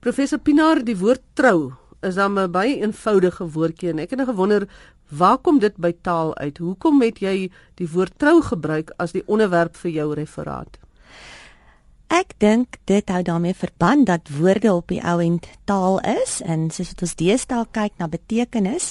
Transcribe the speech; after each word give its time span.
Professor 0.00 0.38
Pinaar, 0.40 0.78
die 0.80 0.94
woord 0.96 1.20
trou 1.36 1.74
is 2.00 2.14
dan 2.16 2.38
'n 2.38 2.50
baie 2.50 2.80
eenvoudige 2.80 3.44
woordjie 3.44 3.90
en 3.90 3.98
ek 3.98 4.10
het 4.10 4.18
nou 4.18 4.28
gewonder 4.28 4.64
waar 5.10 5.36
kom 5.38 5.58
dit 5.58 5.76
by 5.76 5.92
taal 6.02 6.32
uit? 6.36 6.58
Hoekom 6.58 7.02
het 7.02 7.18
jy 7.20 7.50
die 7.74 7.88
woord 7.88 8.12
trou 8.16 8.40
gebruik 8.42 8.92
as 8.96 9.12
die 9.12 9.22
onderwerp 9.26 9.76
vir 9.76 9.90
jou 9.90 10.14
referaat? 10.14 10.78
Ek 12.10 12.32
dink 12.42 12.80
dit 12.90 13.06
hou 13.06 13.20
daarmee 13.22 13.54
verband 13.54 14.08
dat 14.08 14.30
woorde 14.34 14.72
op 14.74 14.90
die 14.90 14.98
ou 15.06 15.20
end 15.22 15.44
taal 15.70 16.00
is 16.02 16.40
en 16.42 16.64
soos 16.74 16.90
wat 16.90 17.04
ons 17.06 17.12
deesdae 17.20 17.66
kyk 17.70 17.92
na 18.02 18.08
betekenis, 18.10 18.88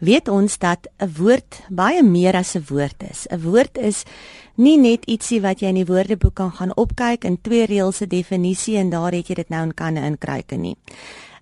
weet 0.00 0.30
ons 0.32 0.56
dat 0.58 0.88
'n 0.96 1.12
woord 1.18 1.60
baie 1.68 2.02
meer 2.02 2.34
as 2.34 2.56
'n 2.56 2.64
woord 2.68 3.04
is. 3.10 3.26
'n 3.28 3.42
Woord 3.44 3.76
is 3.76 4.04
nie 4.56 4.78
net 4.78 5.04
ietsie 5.04 5.42
wat 5.42 5.60
jy 5.60 5.68
in 5.68 5.84
die 5.84 5.92
woordeboek 5.92 6.34
kan 6.34 6.52
gaan 6.52 6.72
opkyk 6.76 7.24
in 7.24 7.36
twee 7.42 7.66
reëls 7.66 7.96
se 7.96 8.06
definisie 8.06 8.76
en 8.76 8.90
daar 8.90 9.12
het 9.12 9.28
jy 9.28 9.34
dit 9.34 9.48
nou 9.48 9.62
in 9.62 9.74
kan 9.74 9.96
inkryke 9.96 10.56
nie. 10.56 10.76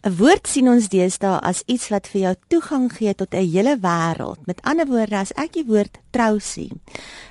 'n 0.03 0.17
Woord 0.19 0.49
sien 0.51 0.67
ons 0.67 0.89
deesdae 0.91 1.37
as 1.47 1.61
iets 1.71 1.85
wat 1.93 2.09
vir 2.11 2.21
jou 2.21 2.33
toegang 2.51 2.89
gee 2.91 3.13
tot 3.15 3.35
'n 3.35 3.47
hele 3.55 3.77
wêreld. 3.79 4.41
Met 4.47 4.63
ander 4.63 4.87
woorde, 4.87 5.17
as 5.17 5.33
ek 5.37 5.53
die 5.53 5.65
woord 5.65 5.99
trou 6.11 6.41
sien, 6.41 6.81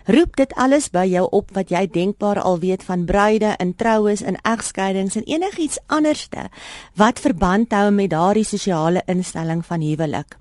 roep 0.05 0.35
dit 0.35 0.53
alles 0.55 0.89
by 0.89 1.05
jou 1.05 1.27
op 1.31 1.51
wat 1.51 1.69
jy 1.69 1.87
denkbaar 1.87 2.39
al 2.39 2.59
weet 2.59 2.83
van 2.83 3.05
bruide 3.05 3.55
en 3.59 3.75
troues 3.75 4.21
en 4.21 4.37
egskeidings 4.41 5.15
en 5.15 5.23
enigiets 5.23 5.79
anderste 5.87 6.49
wat 6.95 7.19
verband 7.19 7.71
hou 7.71 7.91
met 7.91 8.09
daardie 8.09 8.47
sosiale 8.47 9.03
instelling 9.05 9.65
van 9.65 9.81
huwelik. 9.81 10.37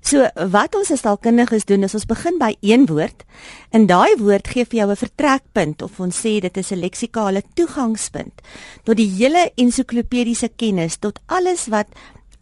So 0.00 0.28
wat 0.52 0.76
ons 0.78 0.90
as 0.94 1.02
taalkundiges 1.04 1.66
doen 1.68 1.84
is 1.86 1.94
ons 1.94 2.06
begin 2.08 2.38
by 2.40 2.54
een 2.64 2.86
woord 2.88 3.24
en 3.74 3.86
daai 3.90 4.16
woord 4.20 4.48
gee 4.48 4.64
vir 4.64 4.78
jou 4.80 4.90
'n 4.90 4.96
vertrekpunt 4.96 5.82
of 5.82 6.00
ons 6.00 6.16
sê 6.16 6.40
dit 6.40 6.56
is 6.56 6.72
'n 6.72 6.80
leksikale 6.80 7.42
toegangspunt 7.54 8.40
tot 8.84 8.96
die 8.96 9.10
hele 9.18 9.50
ensiklopediese 9.56 10.48
kennis 10.56 10.96
tot 10.96 11.18
alles 11.26 11.67
wat 11.68 11.86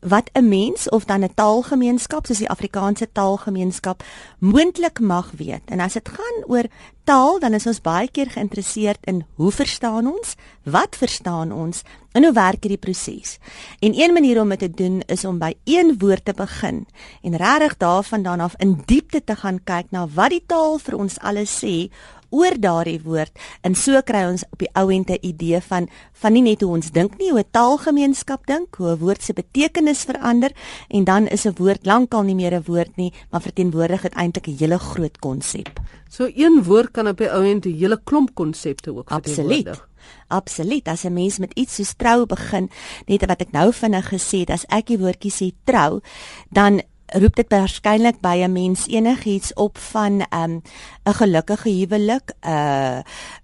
wat 0.01 0.30
'n 0.33 0.48
mens 0.48 0.89
of 0.89 1.05
dan 1.05 1.25
'n 1.25 1.35
taalgemeenskap 1.35 2.27
soos 2.27 2.38
die 2.38 2.51
Afrikaanse 2.51 3.09
taalgemeenskap 3.13 4.02
moontlik 4.38 5.01
mag 5.01 5.32
weet. 5.37 5.63
En 5.65 5.80
as 5.80 5.93
dit 5.93 6.09
gaan 6.09 6.45
oor 6.46 6.65
taal, 7.05 7.38
dan 7.38 7.52
is 7.52 7.66
ons 7.66 7.80
baie 7.80 8.10
keer 8.10 8.30
geïnteresseerd 8.30 8.99
in 9.04 9.24
hoe 9.35 9.52
verstaan 9.52 10.07
ons? 10.07 10.35
Wat 10.63 10.97
verstaan 10.97 11.52
ons? 11.52 11.82
En 12.13 12.24
hoe 12.24 12.32
werk 12.32 12.63
hierdie 12.63 12.79
proses? 12.79 13.38
En 13.79 14.01
een 14.01 14.13
manier 14.13 14.41
om 14.41 14.49
dit 14.49 14.59
te 14.59 14.71
doen 14.71 15.02
is 15.07 15.24
om 15.24 15.38
by 15.38 15.54
een 15.65 15.99
woord 15.99 16.24
te 16.24 16.32
begin 16.32 16.87
en 17.23 17.37
regtig 17.37 17.77
daarvandaan 17.77 18.41
af 18.41 18.54
in 18.57 18.82
diepte 18.85 19.24
te 19.24 19.37
gaan 19.37 19.60
kyk 19.65 19.87
na 19.91 20.07
wat 20.07 20.30
die 20.30 20.43
taal 20.47 20.79
vir 20.79 20.97
ons 20.97 21.19
alles 21.19 21.65
sê 21.65 21.91
oor 22.30 22.55
daardie 22.59 23.01
woord 23.02 23.32
en 23.63 23.74
so 23.74 24.01
kry 24.02 24.24
ons 24.27 24.45
op 24.52 24.59
die 24.59 24.71
ou 24.74 24.91
end 24.91 25.10
'n 25.10 25.19
idee 25.23 25.60
van 25.60 25.88
van 26.13 26.32
nie 26.32 26.43
net 26.43 26.60
hoe 26.60 26.73
ons 26.73 26.91
dink 26.91 27.19
nie 27.19 27.30
hoe 27.30 27.41
'n 27.41 27.51
taalgemeenskap 27.51 28.46
dink 28.46 28.74
hoe 28.77 28.91
'n 28.91 28.99
woord 28.99 29.23
se 29.23 29.32
betekenis 29.32 30.05
verander 30.05 30.52
en 30.88 31.04
dan 31.04 31.27
is 31.27 31.47
'n 31.47 31.54
woord 31.57 31.87
lankal 31.87 32.23
nie 32.23 32.35
meer 32.35 32.54
'n 32.54 32.65
woord 32.66 32.97
nie 32.97 33.13
maar 33.30 33.43
verteenwoordig 33.43 34.02
dit 34.02 34.15
eintlik 34.15 34.47
'n 34.49 34.57
hele 34.59 34.79
groot 34.79 35.19
konsep. 35.19 35.80
So 36.09 36.30
een 36.35 36.63
woord 36.63 36.91
kan 36.91 37.09
op 37.09 37.19
die 37.19 37.30
ou 37.30 37.45
end 37.45 37.66
'n 37.66 37.79
hele 37.79 38.01
klomp 38.04 38.35
konsepte 38.35 38.95
ook 38.95 39.09
verteenwoordig. 39.09 39.66
Absoluut. 39.66 39.95
Absoluut. 40.29 40.88
As 40.88 41.04
'n 41.04 41.13
mens 41.13 41.38
met 41.38 41.52
iets 41.54 41.74
soos 41.74 41.95
trou 41.97 42.27
begin, 42.27 42.71
net 43.07 43.27
wat 43.27 43.41
ek 43.41 43.52
nou 43.52 43.73
vinnig 43.73 44.09
gesê 44.09 44.38
het, 44.38 44.51
as 44.51 44.65
ek 44.69 44.87
die 44.87 44.99
woordjie 44.99 45.32
sê 45.32 45.54
trou, 45.65 46.01
dan 46.51 46.82
roep 47.15 47.37
dit 47.38 47.51
waarskynlik 47.52 48.18
by 48.21 48.43
'n 48.43 48.52
mens 48.52 48.87
enigiets 48.87 49.54
op 49.54 49.79
van 49.79 50.23
'n 50.23 50.26
um, 50.35 50.62
'n 51.04 51.15
gelukkige 51.15 51.71
huwelik, 51.71 52.32
'n 52.43 52.48
uh, 52.48 52.98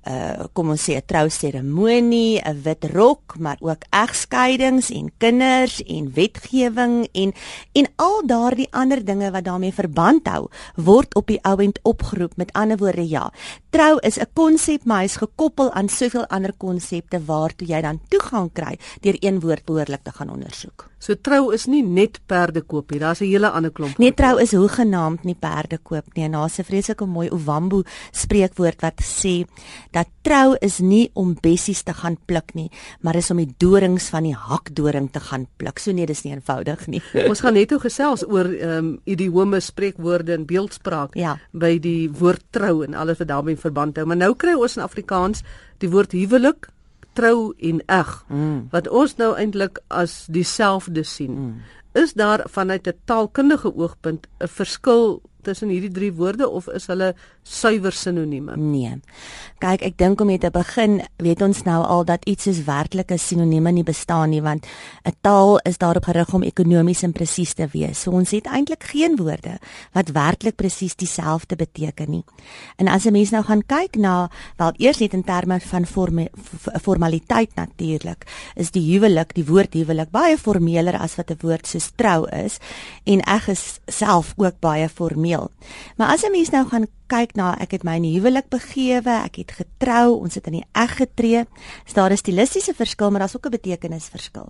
uh, 0.09 0.45
kom 0.53 0.71
ons 0.71 0.83
sê 0.83 0.97
'n 0.97 1.07
trouseremonie, 1.07 2.41
'n 2.43 2.63
wit 2.63 2.85
rok, 2.85 3.39
maar 3.39 3.57
ook 3.61 3.85
egskeidings 3.91 4.91
en 4.91 5.13
kinders 5.19 5.83
en 5.83 6.13
wetgewing 6.15 7.09
en 7.13 7.33
en 7.73 7.87
al 7.97 8.27
daardie 8.27 8.69
ander 8.71 9.05
dinge 9.05 9.31
wat 9.31 9.45
daarmee 9.45 9.73
verband 9.73 10.27
hou, 10.27 10.49
word 10.75 11.15
op 11.15 11.27
die 11.27 11.43
ouend 11.43 11.79
opgeroep. 11.83 12.37
Met 12.37 12.53
ander 12.53 12.77
woorde, 12.77 13.09
ja, 13.09 13.33
trou 13.71 13.99
is 14.01 14.19
'n 14.19 14.27
konsep, 14.33 14.85
maar 14.85 15.01
hy's 15.01 15.17
gekoppel 15.17 15.73
aan 15.73 15.89
soveel 15.89 16.27
ander 16.27 16.53
konsepte 16.57 17.25
waartoe 17.25 17.69
jy 17.69 17.81
dan 17.81 18.01
toegang 18.09 18.53
kry 18.53 18.79
deur 19.01 19.17
een 19.21 19.41
woord 19.41 19.65
behoorlik 19.65 20.03
te 20.03 20.13
gaan 20.13 20.31
ondersoek. 20.31 20.92
So 21.03 21.17
trou 21.19 21.51
is 21.51 21.65
nie 21.67 21.81
net 21.83 22.21
perde 22.31 22.61
koop 22.63 22.93
nie, 22.93 23.01
daar's 23.03 23.21
'n 23.21 23.27
hele 23.27 23.51
ander 23.51 23.73
klomp. 23.73 23.99
Nee, 23.99 24.15
trou 24.15 24.39
is 24.39 24.53
hoegenaamd 24.53 25.25
nie 25.25 25.35
perde 25.35 25.79
koop 25.83 26.07
nie. 26.15 26.25
En 26.25 26.33
daar's 26.33 26.59
'n 26.59 26.65
vreeslike 26.65 27.07
mooi 27.07 27.29
Ovambo 27.29 27.83
spreekwoord 28.13 28.81
wat 28.81 29.03
sê 29.03 29.45
dat 29.91 30.07
trou 30.23 30.57
is 30.61 30.79
nie 30.79 31.11
om 31.15 31.37
bessies 31.41 31.83
te 31.83 31.93
gaan 31.93 32.17
pluk 32.27 32.55
nie, 32.55 32.71
maar 33.01 33.17
is 33.17 33.31
om 33.31 33.37
die 33.37 33.55
dorings 33.59 34.09
van 34.09 34.23
die 34.23 34.35
hakdoring 34.35 35.11
te 35.11 35.21
gaan 35.21 35.47
pluk. 35.57 35.79
So 35.79 35.93
nee, 35.93 36.07
dis 36.07 36.23
nie 36.23 36.33
eenvoudig 36.33 36.87
nie. 36.87 37.03
Ons 37.31 37.41
gaan 37.41 37.55
net 37.55 37.71
hoe 37.71 37.81
gesels 37.81 38.25
oor 38.25 38.47
ehm 38.47 38.79
um, 38.79 39.01
idiome, 39.05 39.61
spreekwoorde 39.61 40.33
en 40.33 40.47
beeldspraak 40.47 41.15
ja. 41.15 41.39
by 41.53 41.79
die 41.79 42.11
woord 42.11 42.43
trou 42.51 42.85
en 42.85 42.95
alles 42.95 43.19
wat 43.19 43.29
daarmee 43.29 43.57
verband 43.57 43.97
hou. 43.97 44.07
Maar 44.07 44.17
nou 44.17 44.35
kry 44.35 44.53
ons 44.53 44.77
in 44.77 44.83
Afrikaans 44.83 45.43
die 45.79 45.91
woord 45.91 46.13
huwelik 46.13 46.69
trou 47.13 47.55
en 47.59 47.83
eg 47.87 48.25
mm. 48.29 48.69
wat 48.71 48.89
ons 48.89 49.17
nou 49.17 49.37
eintlik 49.37 49.79
as 49.89 50.27
dieselfde 50.31 51.03
sien. 51.03 51.33
Mm 51.33 51.63
is 51.93 52.13
daar 52.13 52.47
vanuit 52.49 52.87
'n 52.87 53.01
taalkundige 53.05 53.77
oogpunt 53.77 54.27
'n 54.39 54.49
verskil 54.49 55.23
tussen 55.43 55.69
hierdie 55.73 55.91
drie 55.93 56.13
woorde 56.13 56.49
of 56.49 56.69
is 56.69 56.87
hulle 56.87 57.13
suiwer 57.43 57.93
sinonieme? 57.93 58.57
Nee. 58.57 59.01
Kyk, 59.63 59.83
ek 59.83 59.99
dink 59.99 60.21
om 60.21 60.27
mee 60.31 60.39
te 60.39 60.51
begin, 60.51 61.01
weet 61.23 61.43
ons 61.43 61.63
nou 61.67 61.81
al 61.85 62.05
dat 62.09 62.25
iets 62.31 62.49
soos 62.49 62.63
werklike 62.67 63.19
sinonieme 63.19 63.73
nie 63.73 63.85
bestaan 63.87 64.31
nie 64.31 64.43
want 64.43 64.67
'n 65.05 65.15
taal 65.21 65.59
is 65.65 65.79
daarop 65.79 66.05
gerig 66.05 66.35
om 66.35 66.43
ekonomies 66.43 67.03
en 67.03 67.13
presies 67.13 67.55
te 67.55 67.69
wees. 67.73 68.01
So 68.01 68.11
ons 68.11 68.31
het 68.31 68.47
eintlik 68.47 68.83
geen 68.83 69.17
woorde 69.17 69.59
wat 69.93 70.13
werklik 70.13 70.57
presies 70.57 70.97
dieselfde 70.97 71.57
beteken 71.57 72.11
nie. 72.11 72.25
En 72.77 72.89
as 72.89 73.05
'n 73.07 73.13
mens 73.13 73.31
nou 73.31 73.43
gaan 73.43 73.63
kyk 73.67 73.97
na 73.97 74.31
wel 74.57 74.73
eers 74.79 74.99
net 74.99 75.13
in 75.13 75.25
terme 75.25 75.61
van 75.61 75.87
forme, 75.87 76.31
formaliteit 76.83 77.55
natuurlik, 77.55 78.27
is 78.55 78.71
die 78.71 78.93
huwelik, 78.93 79.35
die 79.35 79.45
woord 79.45 79.75
huwelik 79.75 80.11
baie 80.11 80.39
formeler 80.39 80.99
as 80.99 81.17
wat 81.17 81.31
'n 81.31 81.39
woord 81.41 81.67
soos 81.67 81.91
trou 81.97 82.29
is 82.29 82.59
en 83.05 83.21
ek 83.21 83.49
is 83.49 83.81
self 83.87 84.35
ook 84.37 84.61
baie 84.61 84.89
formeel 84.89 85.32
meel. 85.33 85.51
Maar 85.97 86.13
as 86.15 86.23
'n 86.25 86.31
mens 86.31 86.51
nou 86.51 86.67
gaan 86.69 86.87
kyk 87.07 87.35
na 87.35 87.57
ek 87.61 87.71
het 87.71 87.85
my 87.85 87.97
in 87.97 88.05
huwelik 88.05 88.49
begewe, 88.49 89.11
ek 89.25 89.37
het 89.37 89.53
getrou, 89.53 90.21
ons 90.21 90.35
het 90.35 90.47
in 90.47 90.53
die 90.53 90.69
eg 90.73 90.97
getree, 90.97 91.45
is 91.87 91.95
daar 91.95 92.11
'n 92.11 92.17
stilistiese 92.17 92.75
verskil, 92.75 93.11
maar 93.11 93.21
daar's 93.21 93.37
ook 93.37 93.47
'n 93.47 93.59
betekenisverskil. 93.59 94.49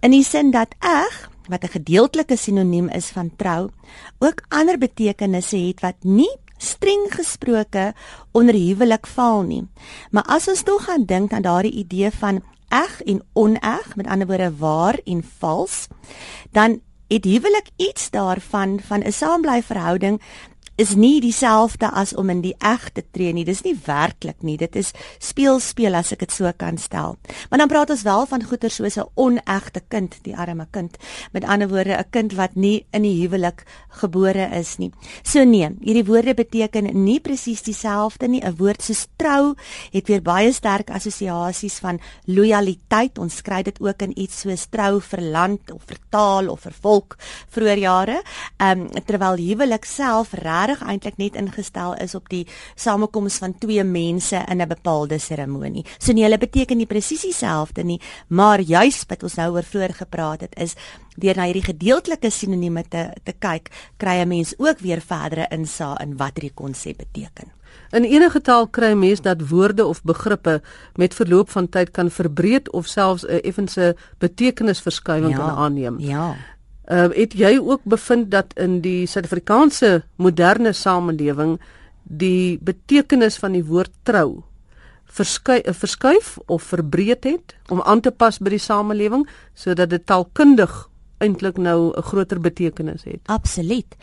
In 0.00 0.10
die 0.10 0.24
sin 0.24 0.50
dat 0.50 0.74
eg 0.80 1.30
wat 1.48 1.64
'n 1.64 1.68
gedeeltelike 1.68 2.36
sinoniem 2.36 2.88
is 2.88 3.10
van 3.10 3.30
trou, 3.36 3.70
ook 4.18 4.42
ander 4.48 4.78
betekenisse 4.78 5.56
het 5.56 5.80
wat 5.80 5.96
nie 6.00 6.36
streng 6.58 7.14
gesproke 7.14 7.94
onder 8.32 8.54
huwelik 8.54 9.06
val 9.06 9.42
nie. 9.42 9.68
Maar 10.10 10.24
as 10.24 10.48
ons 10.48 10.62
tog 10.62 10.84
gaan 10.84 11.04
dink 11.04 11.32
aan 11.32 11.42
daardie 11.42 11.72
idee 11.72 12.10
van 12.10 12.42
eg 12.68 13.02
en 13.02 13.22
oneg, 13.32 13.96
met 13.96 14.06
ander 14.06 14.26
woorde 14.26 14.56
waar 14.56 14.98
en 15.04 15.22
vals, 15.38 15.86
dan 16.50 16.80
het 17.08 17.24
huwelik 17.24 17.66
iets 17.76 18.10
daarvan 18.10 18.80
van 18.86 19.00
'n 19.00 19.12
saamblyverhouding 19.12 20.22
is 20.76 20.92
nie 20.94 21.20
dieselfde 21.24 21.88
as 21.88 22.12
om 22.16 22.30
in 22.30 22.42
die 22.44 22.54
eg 22.60 22.90
te 22.92 23.02
tree 23.02 23.32
nie. 23.32 23.46
Dis 23.48 23.62
nie 23.64 23.74
werklik 23.86 24.42
nie. 24.44 24.58
Dit 24.60 24.76
is 24.76 24.92
speel 25.18 25.58
speel 25.64 25.96
as 25.96 26.12
ek 26.12 26.26
dit 26.26 26.32
so 26.32 26.50
kan 26.56 26.76
stel. 26.78 27.16
Maar 27.50 27.64
dan 27.64 27.72
praat 27.72 27.92
ons 27.94 28.04
wel 28.04 28.26
van 28.28 28.44
goeie 28.44 28.70
soos 28.70 28.98
'n 28.98 29.08
onegte 29.16 29.80
kind, 29.88 30.18
die 30.22 30.36
arme 30.36 30.66
kind. 30.70 30.96
Met 31.32 31.44
ander 31.44 31.68
woorde, 31.68 31.96
'n 31.96 32.10
kind 32.10 32.32
wat 32.34 32.54
nie 32.54 32.86
in 32.92 33.02
die 33.02 33.16
huwelik 33.22 33.64
gebore 33.88 34.48
is 34.52 34.76
nie. 34.78 34.92
So 35.22 35.44
nee, 35.44 35.70
hierdie 35.80 36.04
woorde 36.04 36.34
beteken 36.34 37.04
nie 37.04 37.20
presies 37.20 37.62
dieselfde 37.62 38.28
nie. 38.28 38.42
'n 38.44 38.56
Woord 38.56 38.82
soos 38.82 39.06
trou 39.16 39.54
het 39.92 40.08
weer 40.08 40.22
baie 40.22 40.52
sterk 40.52 40.90
assosiasies 40.90 41.78
van 41.78 42.00
lojaliteit. 42.26 43.18
Ons 43.18 43.42
kry 43.42 43.62
dit 43.62 43.80
ook 43.80 44.02
in 44.02 44.18
iets 44.18 44.40
soos 44.40 44.66
trou 44.66 45.00
vir 45.00 45.20
land 45.20 45.72
of 45.72 45.82
vir 45.86 45.98
taal 46.10 46.48
of 46.48 46.60
vir 46.60 46.72
volk 46.80 47.16
vroeër 47.48 47.78
jare. 47.78 48.22
Ehm 48.58 48.80
um, 48.80 49.04
terwyl 49.06 49.36
huwelik 49.36 49.84
self 49.84 50.32
reg 50.32 50.65
regtig 50.66 50.88
eintlik 50.88 51.16
net 51.16 51.36
ingestel 51.36 51.94
is 52.02 52.14
op 52.14 52.28
die 52.28 52.46
samekoms 52.74 53.38
van 53.42 53.54
twee 53.58 53.84
mense 53.84 54.44
in 54.48 54.60
'n 54.60 54.68
bepaalde 54.68 55.18
seremonie. 55.18 55.84
So 55.98 56.12
nie 56.12 56.22
hulle 56.22 56.38
beteken 56.38 56.76
nie 56.76 56.86
presies 56.86 57.22
dieselfde 57.22 57.84
nie, 57.84 58.00
maar 58.28 58.60
juis 58.60 59.04
wat 59.08 59.22
ons 59.22 59.34
nou 59.34 59.52
oor 59.52 59.62
vroeër 59.62 59.94
gepraat 59.94 60.40
het 60.40 60.54
is 60.56 60.74
deur 61.16 61.36
na 61.36 61.44
hierdie 61.44 61.64
gedeeltelike 61.64 62.30
sinonieme 62.30 62.84
te 62.88 63.12
te 63.24 63.32
kyk, 63.32 63.70
kry 63.96 64.20
'n 64.22 64.28
mens 64.28 64.54
ook 64.58 64.78
weer 64.78 65.00
verdere 65.00 65.46
insaag 65.50 66.00
in 66.00 66.16
wat 66.16 66.34
hierdie 66.34 66.54
konsep 66.54 66.96
beteken. 66.96 67.52
In 67.90 68.04
enige 68.04 68.40
taal 68.40 68.66
kry 68.66 68.92
mens 68.92 69.20
dat 69.20 69.48
woorde 69.48 69.86
of 69.86 70.02
begrippe 70.02 70.62
met 70.94 71.14
verloop 71.14 71.50
van 71.50 71.68
tyd 71.68 71.90
kan 71.90 72.10
verbreed 72.10 72.70
of 72.70 72.86
selfs 72.86 73.24
'n 73.26 73.40
effense 73.42 73.96
betekenisverskywing 74.18 75.30
ja, 75.30 75.36
kan 75.36 75.50
aanneem. 75.50 75.98
Ja. 75.98 76.36
Ehm 76.86 77.10
uh, 77.10 77.16
het 77.16 77.32
jy 77.34 77.58
ook 77.58 77.82
bevind 77.84 78.30
dat 78.30 78.52
in 78.54 78.80
die 78.80 79.06
Suid-Afrikaanse 79.06 80.04
moderne 80.16 80.72
samelewing 80.72 81.56
die 82.02 82.58
betekenis 82.62 83.38
van 83.42 83.52
die 83.52 83.64
woord 83.64 83.90
trou 84.02 84.42
verskuif, 85.16 85.78
verskuif 85.78 86.38
of 86.46 86.62
verbreed 86.62 87.24
het 87.24 87.56
om 87.68 87.82
aan 87.82 88.00
te 88.00 88.10
pas 88.10 88.38
by 88.38 88.52
die 88.54 88.62
samelewing 88.62 89.26
sodat 89.54 89.90
dit 89.90 90.06
taalkundig 90.06 90.86
eintlik 91.18 91.56
nou 91.56 91.92
'n 91.96 92.02
groter 92.02 92.40
betekenis 92.40 93.04
het. 93.04 93.20
Absoluut. 93.26 93.96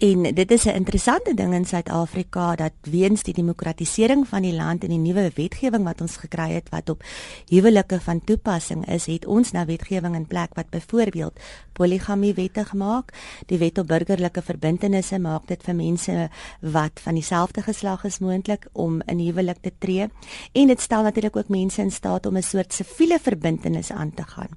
En 0.00 0.22
dit 0.34 0.50
is 0.50 0.64
'n 0.64 0.68
interessante 0.68 1.34
ding 1.34 1.54
in 1.54 1.64
Suid-Afrika 1.64 2.54
dat 2.54 2.72
weens 2.80 3.22
die 3.22 3.34
demokratisering 3.34 4.28
van 4.28 4.42
die 4.42 4.54
land 4.54 4.82
en 4.82 4.88
die 4.88 4.98
nuwe 4.98 5.30
wetgewing 5.34 5.84
wat 5.84 6.00
ons 6.00 6.16
gekry 6.16 6.50
het 6.52 6.68
wat 6.68 6.88
op 6.88 7.02
huwelike 7.48 8.00
van 8.00 8.24
toepassing 8.24 8.88
is, 8.88 9.06
het 9.06 9.26
ons 9.26 9.50
nou 9.50 9.66
wetgewing 9.66 10.14
in 10.14 10.26
plek 10.26 10.54
wat 10.54 10.70
byvoorbeeld 10.70 11.40
poligamie 11.72 12.34
wette 12.34 12.64
gemaak. 12.64 13.12
Die 13.46 13.58
wet 13.58 13.78
op 13.78 13.86
burgerlike 13.86 14.42
verbintenisse 14.42 15.18
maak 15.18 15.46
dit 15.46 15.62
vir 15.62 15.74
mense 15.74 16.28
wat 16.60 17.00
van 17.00 17.14
dieselfde 17.14 17.62
geslag 17.62 18.04
is 18.04 18.18
moontlik 18.18 18.66
om 18.72 19.02
in 19.06 19.18
huwelik 19.18 19.58
te 19.60 19.72
tree. 19.78 20.08
En 20.52 20.66
dit 20.66 20.80
stel 20.80 21.02
natuurlik 21.02 21.36
ook 21.36 21.48
mense 21.48 21.82
in 21.82 21.90
staat 21.90 22.26
om 22.26 22.36
'n 22.36 22.42
soort 22.42 22.72
siviele 22.72 23.18
verbintenis 23.18 23.90
aan 23.92 24.14
te 24.14 24.22
gaan. 24.22 24.56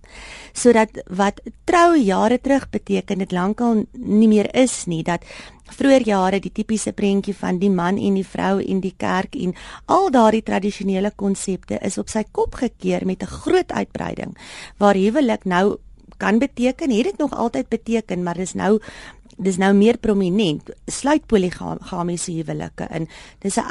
Sodat 0.54 1.04
wat 1.08 1.42
trou 1.64 1.98
jare 1.98 2.42
terug 2.42 2.70
beteken 2.70 3.18
dit 3.18 3.32
lankal 3.32 3.86
nie 3.92 4.28
meer 4.28 4.56
is 4.56 4.86
nie 4.86 5.04
dat 5.04 5.24
vroeër 5.74 6.06
jare 6.06 6.40
die 6.40 6.52
tipiese 6.52 6.94
prentjie 6.94 7.36
van 7.36 7.60
die 7.60 7.70
man 7.70 7.98
en 7.98 8.14
die 8.14 8.28
vrou 8.28 8.60
en 8.62 8.80
die 8.80 8.94
kerk 8.98 9.36
en 9.36 9.56
al 9.86 10.12
daardie 10.12 10.44
tradisionele 10.44 11.12
konsepte 11.16 11.80
is 11.82 11.98
op 11.98 12.10
sy 12.10 12.24
kop 12.32 12.56
gekeer 12.56 13.06
met 13.06 13.24
'n 13.24 13.34
groot 13.42 13.72
uitbreiding 13.72 14.38
waar 14.78 14.96
huwelik 14.96 15.46
nou 15.46 15.78
kan 16.18 16.40
beteken, 16.40 16.92
het 16.92 17.04
dit 17.04 17.18
nog 17.18 17.36
altyd 17.36 17.70
beteken, 17.70 18.24
maar 18.24 18.38
dis 18.38 18.54
nou 18.54 18.80
dis 19.38 19.58
nou 19.58 19.74
meer 19.74 19.98
prominent 19.98 20.70
sluit 20.86 21.26
poligamiese 21.26 22.32
huwelike 22.32 22.88
in. 22.94 23.08
Dis 23.42 23.58
'n 23.58 23.66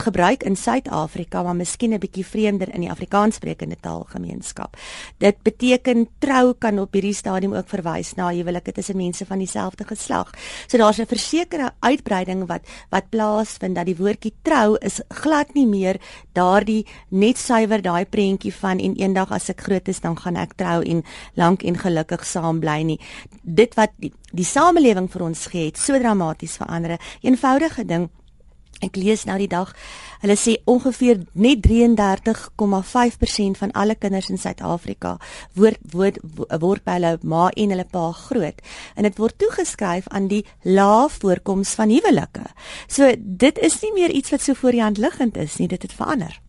oud 0.00 0.08
gebruik 0.08 0.42
in 0.42 0.56
Suid-Afrika, 0.56 1.42
maar 1.42 1.56
miskien 1.56 1.92
'n 1.92 1.98
bietjie 1.98 2.24
vreemder 2.24 2.74
in 2.74 2.80
die 2.80 2.90
Afrikaanssprekende 2.90 3.76
taalgemeenskap. 3.80 4.76
Dit 5.18 5.42
beteken 5.42 6.08
trou 6.18 6.54
kan 6.58 6.78
op 6.78 6.92
hierdie 6.92 7.14
stadium 7.14 7.54
ook 7.54 7.68
verwys 7.68 8.14
na 8.14 8.30
huwelike 8.30 8.72
tussen 8.72 8.96
mense 8.96 9.26
van 9.26 9.38
dieselfde 9.38 9.84
geslag. 9.84 10.30
So 10.66 10.78
daar's 10.78 10.98
'n 10.98 11.06
versekerde 11.06 11.70
uitbreiding 11.80 12.46
wat 12.46 12.62
wat 12.90 13.10
plaasvind 13.10 13.74
dat 13.74 13.86
die 13.86 13.96
woordjie 13.96 14.32
trou 14.42 14.76
is 14.80 15.00
glad 15.08 15.54
nie 15.54 15.66
meer 15.66 16.00
daardie 16.32 16.86
net 17.08 17.38
suiwer 17.38 17.82
daai 17.82 18.04
prentjie 18.06 18.54
van 18.54 18.78
en 18.78 18.94
eendag 18.94 19.30
as 19.30 19.48
ek 19.48 19.60
groot 19.60 19.88
is 19.88 20.00
dan 20.00 20.16
gaan 20.16 20.36
ek 20.36 20.54
trou 20.54 20.82
en 20.82 21.04
lank 21.34 21.62
en 21.62 21.78
gelukkig 21.78 22.24
saam 22.24 22.60
bly 22.60 22.82
nie. 22.82 23.00
Dit 23.42 23.74
wat 23.74 23.90
die, 23.96 24.12
die 24.32 24.44
samelewing 24.44 25.10
vir 25.10 25.22
ons 25.22 25.46
gee 25.46 25.66
het 25.66 25.78
so 25.78 25.98
dramaties 25.98 26.56
verander. 26.56 26.98
Eenvoudige 27.20 27.84
ding 27.84 28.08
Ek 28.80 28.96
lees 28.96 29.24
nou 29.28 29.38
die 29.38 29.48
dag. 29.50 29.74
Hulle 30.22 30.36
sê 30.40 30.56
ongeveer 30.68 31.22
net 31.32 31.60
33,5% 31.66 33.60
van 33.60 33.72
alle 33.72 33.94
kinders 33.94 34.30
in 34.32 34.38
Suid-Afrika 34.40 35.18
word 35.54 35.78
word 35.92 36.18
word 36.60 36.84
by 36.84 36.98
hulle 36.98 37.18
ma 37.22 37.48
en 37.56 37.70
hulle 37.74 37.84
pa 37.84 38.12
groot. 38.16 38.60
En 38.96 39.08
dit 39.08 39.16
word 39.20 39.38
toegeskryf 39.38 40.08
aan 40.08 40.28
die 40.32 40.44
lae 40.64 41.08
voorkoms 41.20 41.74
van 41.76 41.92
huwelike. 41.92 42.44
So 42.88 43.14
dit 43.18 43.58
is 43.58 43.80
nie 43.84 43.92
meer 43.96 44.10
iets 44.10 44.32
wat 44.32 44.42
so 44.44 44.54
voor 44.54 44.72
die 44.76 44.84
hand 44.84 44.98
liggend 44.98 45.36
is 45.36 45.58
nie, 45.60 45.68
dit 45.68 45.82
het 45.82 45.92
verander. 45.92 46.40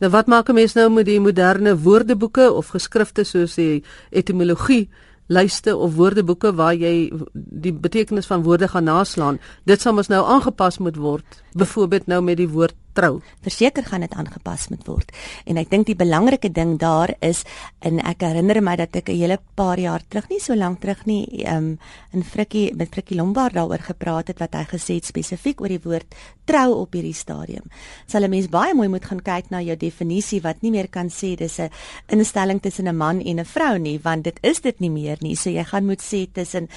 Nou 0.00 0.10
wat 0.12 0.26
maak 0.26 0.48
'n 0.48 0.54
mens 0.54 0.72
nou 0.72 0.90
met 0.90 1.04
die 1.06 1.20
moderne 1.20 1.78
woordeboeke 1.78 2.52
of 2.52 2.68
geskrifte 2.68 3.24
soos 3.24 3.54
die 3.54 3.84
etimologie? 4.10 4.88
Lyste 5.30 5.76
of 5.76 5.94
woordeboeke 5.94 6.50
waar 6.58 6.74
jy 6.74 7.10
die 7.34 7.72
betekenis 7.72 8.26
van 8.26 8.42
woorde 8.42 8.68
gaan 8.68 8.88
naslaan. 8.90 9.38
Dit 9.64 9.80
sal 9.80 9.94
mos 9.94 10.10
nou 10.10 10.24
aangepas 10.26 10.80
moet 10.82 10.98
word. 10.98 11.42
Byvoorbeeld 11.54 12.10
nou 12.10 12.22
met 12.22 12.40
die 12.40 12.48
woord 12.50 12.74
trou. 12.92 13.20
Verseker 13.42 13.84
gaan 13.84 14.00
dit 14.00 14.14
aangepas 14.14 14.68
moet 14.68 14.86
word. 14.86 15.12
En 15.46 15.56
ek 15.56 15.70
dink 15.70 15.86
die 15.86 15.96
belangrike 15.98 16.50
ding 16.52 16.78
daar 16.78 17.14
is 17.20 17.44
en 17.80 18.00
ek 18.00 18.22
herinner 18.26 18.60
my 18.62 18.76
dat 18.76 18.96
ek 18.96 19.08
'n 19.08 19.20
hele 19.20 19.38
paar 19.54 19.78
jaar 19.78 20.02
terug, 20.08 20.28
nie 20.30 20.40
so 20.40 20.54
lank 20.54 20.80
terug 20.80 21.06
nie, 21.06 21.44
um, 21.46 21.78
in 22.12 22.22
Frikkie 22.22 22.74
met 22.74 22.88
Frikkie 22.88 23.16
Lombard 23.16 23.54
daaroor 23.54 23.82
gepraat 23.82 24.28
het 24.28 24.38
wat 24.38 24.54
hy 24.54 24.64
gesê 24.64 24.94
het 24.94 25.04
spesifiek 25.04 25.60
oor 25.60 25.68
die 25.68 25.82
woord 25.82 26.14
trou 26.44 26.74
op 26.80 26.92
hierdie 26.92 27.14
stadium. 27.14 27.64
Sal 28.06 28.24
'n 28.24 28.30
mens 28.30 28.48
baie 28.48 28.74
mooi 28.74 28.88
moet 28.88 29.04
gaan 29.04 29.22
kyk 29.22 29.50
na 29.50 29.60
jou 29.60 29.76
definisie 29.76 30.40
wat 30.40 30.62
nie 30.62 30.70
meer 30.70 30.88
kan 30.88 31.08
sê 31.08 31.36
dis 31.36 31.58
'n 31.58 31.70
instelling 32.08 32.60
tussen 32.60 32.88
'n 32.88 32.96
man 32.96 33.20
en 33.20 33.40
'n 33.40 33.44
vrou 33.44 33.78
nie, 33.78 33.98
want 34.02 34.24
dit 34.24 34.38
is 34.42 34.60
dit 34.60 34.80
nie 34.80 34.90
meer 34.90 35.16
nie. 35.20 35.36
So 35.36 35.50
jy 35.50 35.64
gaan 35.64 35.86
moet 35.86 36.02
sê 36.02 36.26
tussen 36.32 36.68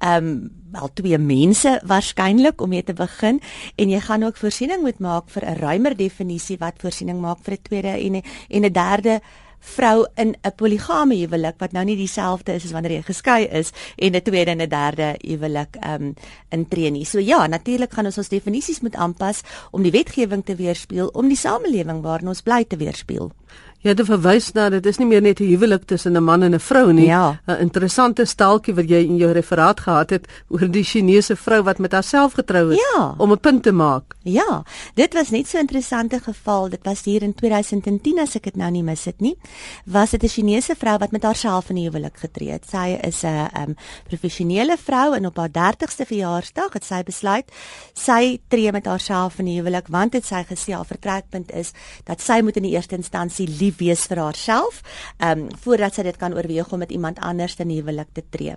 ehm 0.00 0.26
um, 0.26 0.61
wel 0.72 0.90
twee 0.94 1.18
mense 1.18 1.80
waarskynlik 1.84 2.60
om 2.60 2.68
mee 2.72 2.82
te 2.82 2.96
begin 2.96 3.40
en 3.76 3.92
jy 3.92 4.00
gaan 4.00 4.22
ook 4.22 4.36
voorsiening 4.36 4.82
moet 4.82 4.98
maak 4.98 5.30
vir 5.30 5.44
'n 5.44 5.58
ruimer 5.60 5.96
definisie 5.96 6.58
wat 6.58 6.80
voorsiening 6.80 7.20
maak 7.20 7.38
vir 7.44 7.54
'n 7.54 7.62
tweede 7.62 7.88
en 7.88 8.16
'n 8.16 8.22
en 8.48 8.64
'n 8.64 8.72
derde 8.72 9.20
vrou 9.62 10.06
in 10.14 10.34
'n 10.42 10.54
poligame 10.56 11.14
huwelik 11.14 11.54
wat 11.58 11.72
nou 11.72 11.84
nie 11.84 11.96
dieselfde 11.96 12.54
is 12.54 12.64
as 12.64 12.72
wanneer 12.72 12.92
jy 12.92 13.02
geskei 13.02 13.46
is 13.46 13.72
en 13.96 14.14
'n 14.14 14.22
tweede 14.22 14.50
en 14.50 14.60
'n 14.60 14.68
derde 14.68 15.14
huwelik 15.20 15.76
um 15.86 16.14
intree 16.50 16.90
nie. 16.90 17.04
So 17.04 17.18
ja, 17.18 17.46
natuurlik 17.46 17.92
gaan 17.92 18.04
ons 18.04 18.18
ons 18.18 18.28
definisies 18.28 18.80
moet 18.80 18.94
aanpas 18.94 19.42
om 19.70 19.82
die 19.82 19.90
wetgewing 19.90 20.44
te 20.44 20.56
weerspieël 20.56 21.08
om 21.08 21.28
die 21.28 21.36
samelewing 21.36 22.02
waarin 22.02 22.28
ons 22.28 22.42
bly 22.42 22.64
te 22.64 22.76
weerspieël. 22.76 23.32
Jy 23.82 23.90
het 23.96 24.00
verwys 24.06 24.52
na 24.54 24.68
dit 24.70 24.86
is 24.86 24.98
nie 25.00 25.08
meer 25.10 25.22
net 25.22 25.40
'n 25.40 25.48
huwelik 25.50 25.84
tussen 25.90 26.16
'n 26.16 26.22
man 26.22 26.42
en 26.42 26.54
'n 26.54 26.60
vrou 26.60 26.92
nie. 26.92 27.06
'n 27.06 27.08
ja. 27.08 27.40
Interessante 27.58 28.24
staaltjie 28.24 28.74
wat 28.74 28.88
jy 28.88 29.02
in 29.04 29.16
jou 29.16 29.32
referaat 29.32 29.80
gehad 29.80 30.10
het 30.10 30.26
oor 30.48 30.70
die 30.70 30.84
Chinese 30.84 31.36
vrou 31.36 31.62
wat 31.62 31.78
met 31.78 31.92
haarself 31.92 32.32
getrou 32.32 32.70
het 32.70 32.78
ja. 32.78 33.14
om 33.18 33.32
'n 33.32 33.40
punt 33.40 33.62
te 33.62 33.72
maak. 33.72 34.14
Ja, 34.22 34.64
dit 34.94 35.14
was 35.14 35.30
net 35.30 35.48
so 35.48 35.56
'n 35.58 35.60
interessante 35.60 36.20
geval. 36.20 36.68
Dit 36.68 36.80
was 36.82 37.04
hier 37.04 37.22
in 37.22 37.34
2010 37.34 38.18
as 38.18 38.36
ek 38.36 38.42
dit 38.42 38.56
nou 38.56 38.70
nie 38.70 38.82
mis 38.82 39.04
het 39.04 39.20
nie. 39.20 39.36
Was 39.84 40.10
dit 40.10 40.22
'n 40.22 40.28
Chinese 40.28 40.74
vrou 40.78 40.98
wat 40.98 41.10
met 41.10 41.22
haarself 41.22 41.70
in 41.70 41.76
'n 41.76 41.82
huwelik 41.82 42.16
getree 42.18 42.50
het. 42.50 42.64
Sy 42.70 42.98
is 43.02 43.22
'n 43.22 43.48
um, 43.58 43.74
professionele 44.06 44.76
vrou 44.76 45.14
en 45.14 45.26
op 45.26 45.36
haar 45.36 45.50
30ste 45.50 46.06
verjaarsdag 46.06 46.72
het 46.72 46.84
sy 46.84 47.02
besluit 47.02 47.50
sy 47.94 48.40
tree 48.48 48.72
met 48.72 48.86
haarself 48.86 49.38
in 49.38 49.46
'n 49.46 49.56
huwelik 49.56 49.88
want 49.88 50.12
dit 50.12 50.24
sy 50.24 50.44
gesê 50.48 50.72
haar 50.72 50.86
vertrekpunt 50.86 51.52
is 51.52 51.72
dat 52.04 52.20
sy 52.20 52.40
moet 52.42 52.56
in 52.56 52.62
die 52.62 52.72
eerste 52.72 52.96
instansie 52.96 53.48
lief 53.48 53.71
wees 53.78 54.06
vir 54.10 54.22
haarself, 54.24 54.82
ehm 55.18 55.46
um, 55.46 55.48
voordat 55.64 55.94
sy 55.94 56.02
dit 56.02 56.16
kan 56.16 56.34
oorweeg 56.34 56.72
om 56.72 56.78
met 56.78 56.92
iemand 56.92 57.18
anders 57.18 57.56
in 57.58 57.70
huwelik 57.70 58.08
te 58.12 58.22
tree. 58.30 58.56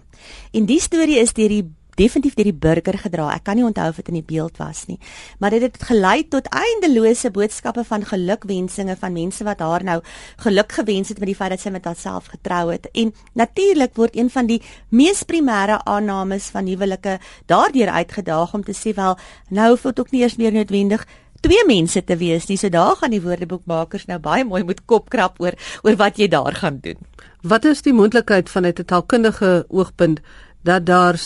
En 0.51 0.65
die 0.65 0.79
storie 0.79 1.19
is 1.19 1.33
deur 1.33 1.49
die 1.49 1.65
definitief 1.95 2.35
deur 2.35 2.49
die 2.49 2.59
burger 2.65 2.97
gedra. 2.99 3.29
Ek 3.35 3.45
kan 3.47 3.57
nie 3.59 3.65
onthou 3.65 3.87
of 3.91 3.99
dit 3.99 4.11
in 4.11 4.19
die 4.19 4.27
beeld 4.27 4.59
was 4.59 4.85
nie. 4.89 4.97
Maar 5.39 5.55
dit 5.55 5.65
het 5.65 5.79
gelei 5.89 6.27
tot 6.31 6.49
eindelose 6.51 7.31
boodskappe 7.31 7.85
van 7.87 8.05
gelukwensinge 8.07 8.97
van 8.99 9.15
mense 9.15 9.47
wat 9.47 9.63
haar 9.63 9.85
nou 9.87 9.99
geluk 10.43 10.75
gewens 10.79 11.13
het 11.13 11.21
met 11.23 11.31
die 11.31 11.37
feit 11.37 11.55
dat 11.55 11.63
sy 11.63 11.71
met 11.73 11.87
haarself 11.87 12.31
getrou 12.33 12.67
het. 12.73 12.89
En 12.93 13.13
natuurlik 13.33 13.95
word 13.95 14.15
een 14.15 14.29
van 14.29 14.49
die 14.51 14.61
mees 14.89 15.23
primêre 15.23 15.79
aannames 15.83 16.51
van 16.53 16.67
huwelike 16.67 17.19
daardeur 17.51 17.93
uitgedaag 17.95 18.53
om 18.53 18.63
te 18.63 18.75
sê 18.75 18.95
wel 18.95 19.17
nou 19.49 19.69
hoef 19.73 19.87
dit 19.87 19.99
ook 19.99 20.11
nie 20.11 20.25
eers 20.25 20.39
meer 20.41 20.53
noodwendig 20.55 21.07
twee 21.45 21.65
mense 21.69 22.01
te 22.01 22.17
wees 22.17 22.47
nie. 22.49 22.57
So 22.57 22.71
daar 22.73 22.97
gaan 22.99 23.13
die 23.13 23.21
woordeboekmakers 23.21 24.07
nou 24.09 24.17
baie 24.23 24.45
mooi 24.47 24.63
moet 24.65 24.81
kopkrap 24.89 25.37
oor 25.43 25.57
oor 25.85 25.97
wat 25.99 26.17
jy 26.17 26.27
daar 26.31 26.57
gaan 26.57 26.79
doen. 26.81 26.97
Wat 27.45 27.65
is 27.69 27.83
die 27.85 27.93
moontlikheid 27.93 28.49
vanuit 28.49 28.79
'n 28.79 28.89
taalkundige 28.89 29.65
oogpunt 29.69 30.21
dat 30.63 30.85
daar 30.85 31.19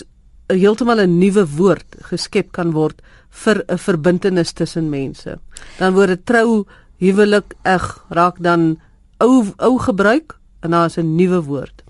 heeltemal 0.48 1.00
'n 1.00 1.20
nuwe 1.20 1.46
woord 1.48 1.96
geskep 2.12 2.52
kan 2.52 2.72
word 2.72 3.02
vir 3.30 3.64
'n 3.68 3.78
verbintenis 3.78 4.52
tussen 4.52 4.90
mense? 4.90 5.40
Dan 5.78 5.94
word 5.94 6.08
dit 6.08 6.26
trou, 6.26 6.66
huwelik, 6.98 7.56
eg 7.64 8.06
raak 8.10 8.36
dan 8.40 8.80
ou 9.20 9.46
ou 9.58 9.80
gebruik 9.80 10.36
en 10.62 10.72
daar 10.72 10.86
is 10.86 10.98
'n 10.98 11.16
nuwe 11.16 11.42
woord. 11.44 11.84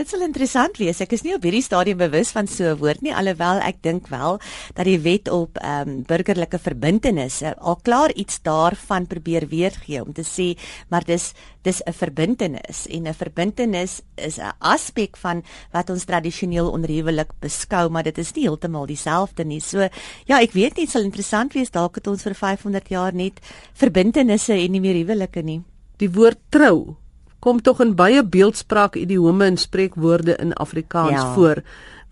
Dit 0.00 0.08
sal 0.08 0.22
interessant 0.24 0.78
wees. 0.80 0.96
Ek 1.04 1.10
is 1.12 1.20
nie 1.26 1.34
op 1.36 1.42
hierdie 1.44 1.60
stadium 1.60 1.98
bewus 2.00 2.30
van 2.32 2.46
so 2.48 2.70
'n 2.72 2.78
woord 2.80 3.02
nie, 3.04 3.12
alhoewel 3.12 3.60
ek 3.60 3.82
dink 3.84 4.08
wel 4.08 4.40
dat 4.72 4.86
die 4.88 4.96
wet 4.96 5.28
op 5.28 5.58
ehm 5.60 5.88
um, 5.88 6.02
burgerlike 6.08 6.56
verbintenisse 6.58 7.52
al 7.58 7.76
klaar 7.84 8.10
iets 8.16 8.40
daarvan 8.40 9.06
probeer 9.06 9.44
weergee 9.48 10.00
om 10.00 10.12
te 10.12 10.24
sê, 10.24 10.56
maar 10.88 11.04
dis 11.04 11.34
dis 11.62 11.82
'n 11.84 11.92
verbintenis 11.92 12.86
en 12.88 13.08
'n 13.08 13.14
verbintenis 13.14 14.00
is 14.16 14.38
'n 14.38 14.56
aspek 14.58 15.18
van 15.18 15.44
wat 15.72 15.90
ons 15.90 16.04
tradisioneel 16.04 16.70
onder 16.70 16.88
huwelik 16.88 17.32
beskou, 17.40 17.90
maar 17.90 18.04
dit 18.04 18.18
is 18.18 18.32
nie 18.32 18.48
heeltemal 18.48 18.86
dieselfde 18.86 19.44
nie. 19.44 19.60
So 19.60 19.88
ja, 20.24 20.40
ek 20.40 20.52
weet 20.52 20.76
nie, 20.76 20.86
dit 20.86 20.90
sal 20.90 21.02
interessant 21.02 21.52
wees 21.52 21.70
dalk 21.70 21.94
het 21.96 22.06
ons 22.06 22.22
vir 22.22 22.34
500 22.34 22.88
jaar 22.88 23.12
net 23.12 23.40
verbintenisse 23.74 24.52
en 24.52 24.72
nie 24.72 24.80
meer 24.80 25.04
huwelike 25.04 25.42
nie. 25.42 25.62
Die 25.98 26.10
woord 26.10 26.38
trou 26.48 26.96
kom 27.40 27.60
tog 27.62 27.80
in 27.80 27.94
baie 27.96 28.24
beeldspraak 28.24 28.96
idiome 29.00 29.44
en 29.44 29.56
spreekwoorde 29.56 30.36
in 30.36 30.52
Afrikaans 30.52 31.10
ja. 31.10 31.32
voor. 31.34 31.62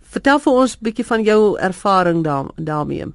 Vertel 0.09 0.39
vir 0.39 0.53
ons 0.53 0.75
'n 0.75 0.83
bietjie 0.83 1.05
van 1.05 1.23
jou 1.23 1.57
ervaring 1.59 2.23
daar 2.23 2.45
daarmee. 2.55 3.05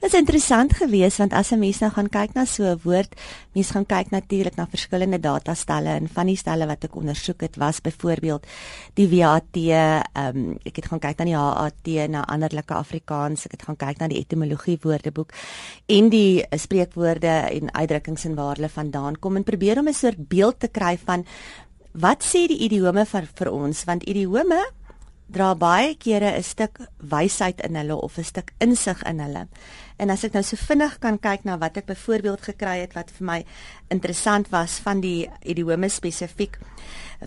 Dit 0.00 0.12
is 0.12 0.18
interessant 0.18 0.72
geweest 0.72 1.18
want 1.18 1.32
as 1.32 1.52
'n 1.52 1.58
mens 1.58 1.80
nou 1.80 1.90
gaan 1.90 2.08
kyk 2.08 2.34
na 2.34 2.44
so 2.44 2.64
'n 2.64 2.80
woord, 2.82 3.14
mens 3.52 3.70
gaan 3.70 3.86
kyk 3.86 4.10
natuurlik 4.10 4.56
na 4.56 4.66
verskillende 4.66 5.20
datastelle 5.20 5.88
en 5.88 6.08
van 6.08 6.26
die 6.26 6.36
stelle 6.36 6.66
wat 6.66 6.84
ek 6.84 6.96
ondersoek 6.96 7.40
het 7.40 7.56
was 7.56 7.80
byvoorbeeld 7.80 8.46
die 8.94 9.08
WAT, 9.08 9.56
ehm 9.56 10.36
um, 10.36 10.58
ek 10.64 10.76
het 10.76 10.86
gaan 10.86 10.98
kyk 10.98 11.18
na 11.18 11.24
die 11.24 11.36
HAT 11.36 12.08
na 12.08 12.24
anderlike 12.24 12.74
Afrikaans, 12.74 13.44
ek 13.44 13.52
het 13.52 13.62
gaan 13.62 13.76
kyk 13.76 13.98
na 13.98 14.08
die 14.08 14.18
etimologie 14.18 14.78
woordeboek 14.82 15.32
en 15.86 16.08
die 16.08 16.44
spreekwoorde 16.50 17.50
en 17.50 17.72
uitdrukkings 17.72 18.24
en 18.24 18.34
waar 18.34 18.56
hulle 18.56 18.68
vandaan 18.68 19.18
kom 19.18 19.36
en 19.36 19.44
probeer 19.44 19.78
om 19.78 19.88
'n 19.88 19.92
soort 19.92 20.28
beeld 20.28 20.60
te 20.60 20.68
kry 20.68 20.98
van 21.04 21.24
wat 21.92 22.22
sê 22.22 22.46
die 22.46 22.58
idiome 22.58 23.04
vir 23.06 23.28
vir 23.34 23.50
ons 23.52 23.84
want 23.84 24.02
idiome 24.02 24.60
dra 25.30 25.54
baie 25.54 25.94
kere 25.94 26.36
'n 26.36 26.42
stuk 26.42 26.80
wysheid 26.98 27.60
in 27.60 27.76
hulle 27.76 27.96
of 27.96 28.18
'n 28.18 28.24
stuk 28.24 28.52
insig 28.58 29.02
in 29.02 29.20
hulle. 29.20 29.48
En 29.98 30.10
as 30.10 30.24
ek 30.24 30.32
nou 30.32 30.42
so 30.42 30.56
vinnig 30.56 30.98
kan 30.98 31.18
kyk 31.18 31.44
na 31.44 31.58
wat 31.58 31.76
ek 31.76 31.86
byvoorbeeld 31.86 32.42
gekry 32.42 32.80
het 32.80 32.94
wat 32.94 33.10
vir 33.10 33.26
my 33.26 33.44
interessant 33.88 34.48
was 34.50 34.78
van 34.78 35.00
die 35.00 35.30
idiome 35.44 35.88
spesifiek 35.88 36.58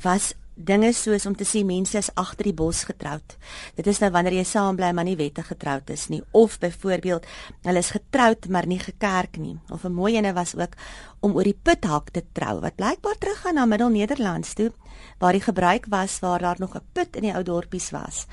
was 0.03 0.33
dinge 0.55 0.93
soos 0.93 1.25
om 1.25 1.35
te 1.35 1.45
sê 1.47 1.63
mense 1.65 1.97
is 1.97 2.11
agter 2.15 2.49
die 2.49 2.53
bos 2.53 2.83
getroud. 2.85 3.37
Dit 3.75 3.87
is 3.87 3.99
nou 3.99 4.11
wanneer 4.13 4.37
jy 4.37 4.45
saam 4.45 4.77
bly 4.77 4.91
maar 4.93 5.07
nie 5.07 5.17
wettig 5.17 5.47
getroud 5.47 5.89
is 5.89 6.07
nie 6.09 6.21
of 6.31 6.59
byvoorbeeld 6.59 7.25
hulle 7.65 7.79
is 7.79 7.93
getroud 7.95 8.47
maar 8.49 8.67
nie 8.67 8.79
gekerk 8.79 9.37
nie. 9.37 9.57
Of 9.69 9.85
'n 9.85 9.93
mooi 9.93 10.15
ene 10.17 10.33
was 10.33 10.55
ook 10.55 10.75
om 11.21 11.35
oor 11.35 11.43
die 11.43 11.59
puthak 11.63 12.09
te 12.11 12.23
trou 12.33 12.59
wat 12.61 12.75
blykbaar 12.75 13.17
teruggaan 13.17 13.55
na 13.55 13.65
Middel-Nederlands 13.65 14.53
toe 14.53 14.71
waar 15.19 15.33
die 15.33 15.41
gebruik 15.41 15.85
was 15.89 16.19
waar 16.19 16.39
daar 16.39 16.59
nog 16.59 16.75
'n 16.75 16.85
put 16.93 17.15
in 17.15 17.21
die 17.21 17.33
ou 17.33 17.43
dorpies 17.43 17.91
was 17.91 18.27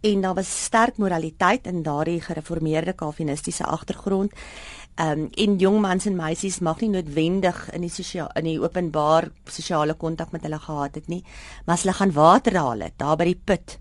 en 0.00 0.20
daar 0.20 0.34
was 0.34 0.64
sterk 0.64 0.96
moraliteit 0.96 1.66
in 1.66 1.82
daardie 1.82 2.20
gereformeerde 2.20 2.92
kalvinistiese 2.92 3.64
agtergrond 3.64 4.32
Ehm 5.00 5.20
um, 5.20 5.28
en 5.32 5.54
jong 5.56 5.78
mans 5.80 6.04
en 6.04 6.16
meisies 6.16 6.58
mag 6.60 6.82
nie 6.82 6.90
noodwendig 6.92 7.60
in 7.72 7.86
die 7.86 7.92
sosiaal 7.92 8.28
in 8.36 8.44
die 8.44 8.58
openbaar 8.60 9.30
sosiale 9.48 9.94
kontak 9.96 10.34
met 10.34 10.42
hulle 10.44 10.58
gehad 10.60 10.98
het 10.98 11.06
nie, 11.08 11.22
maar 11.64 11.78
as 11.78 11.86
hulle 11.86 11.94
gaan 11.96 12.12
water 12.12 12.58
haal 12.60 12.84
het 12.84 12.98
daar 13.00 13.16
by 13.16 13.30
die 13.30 13.38
put. 13.50 13.78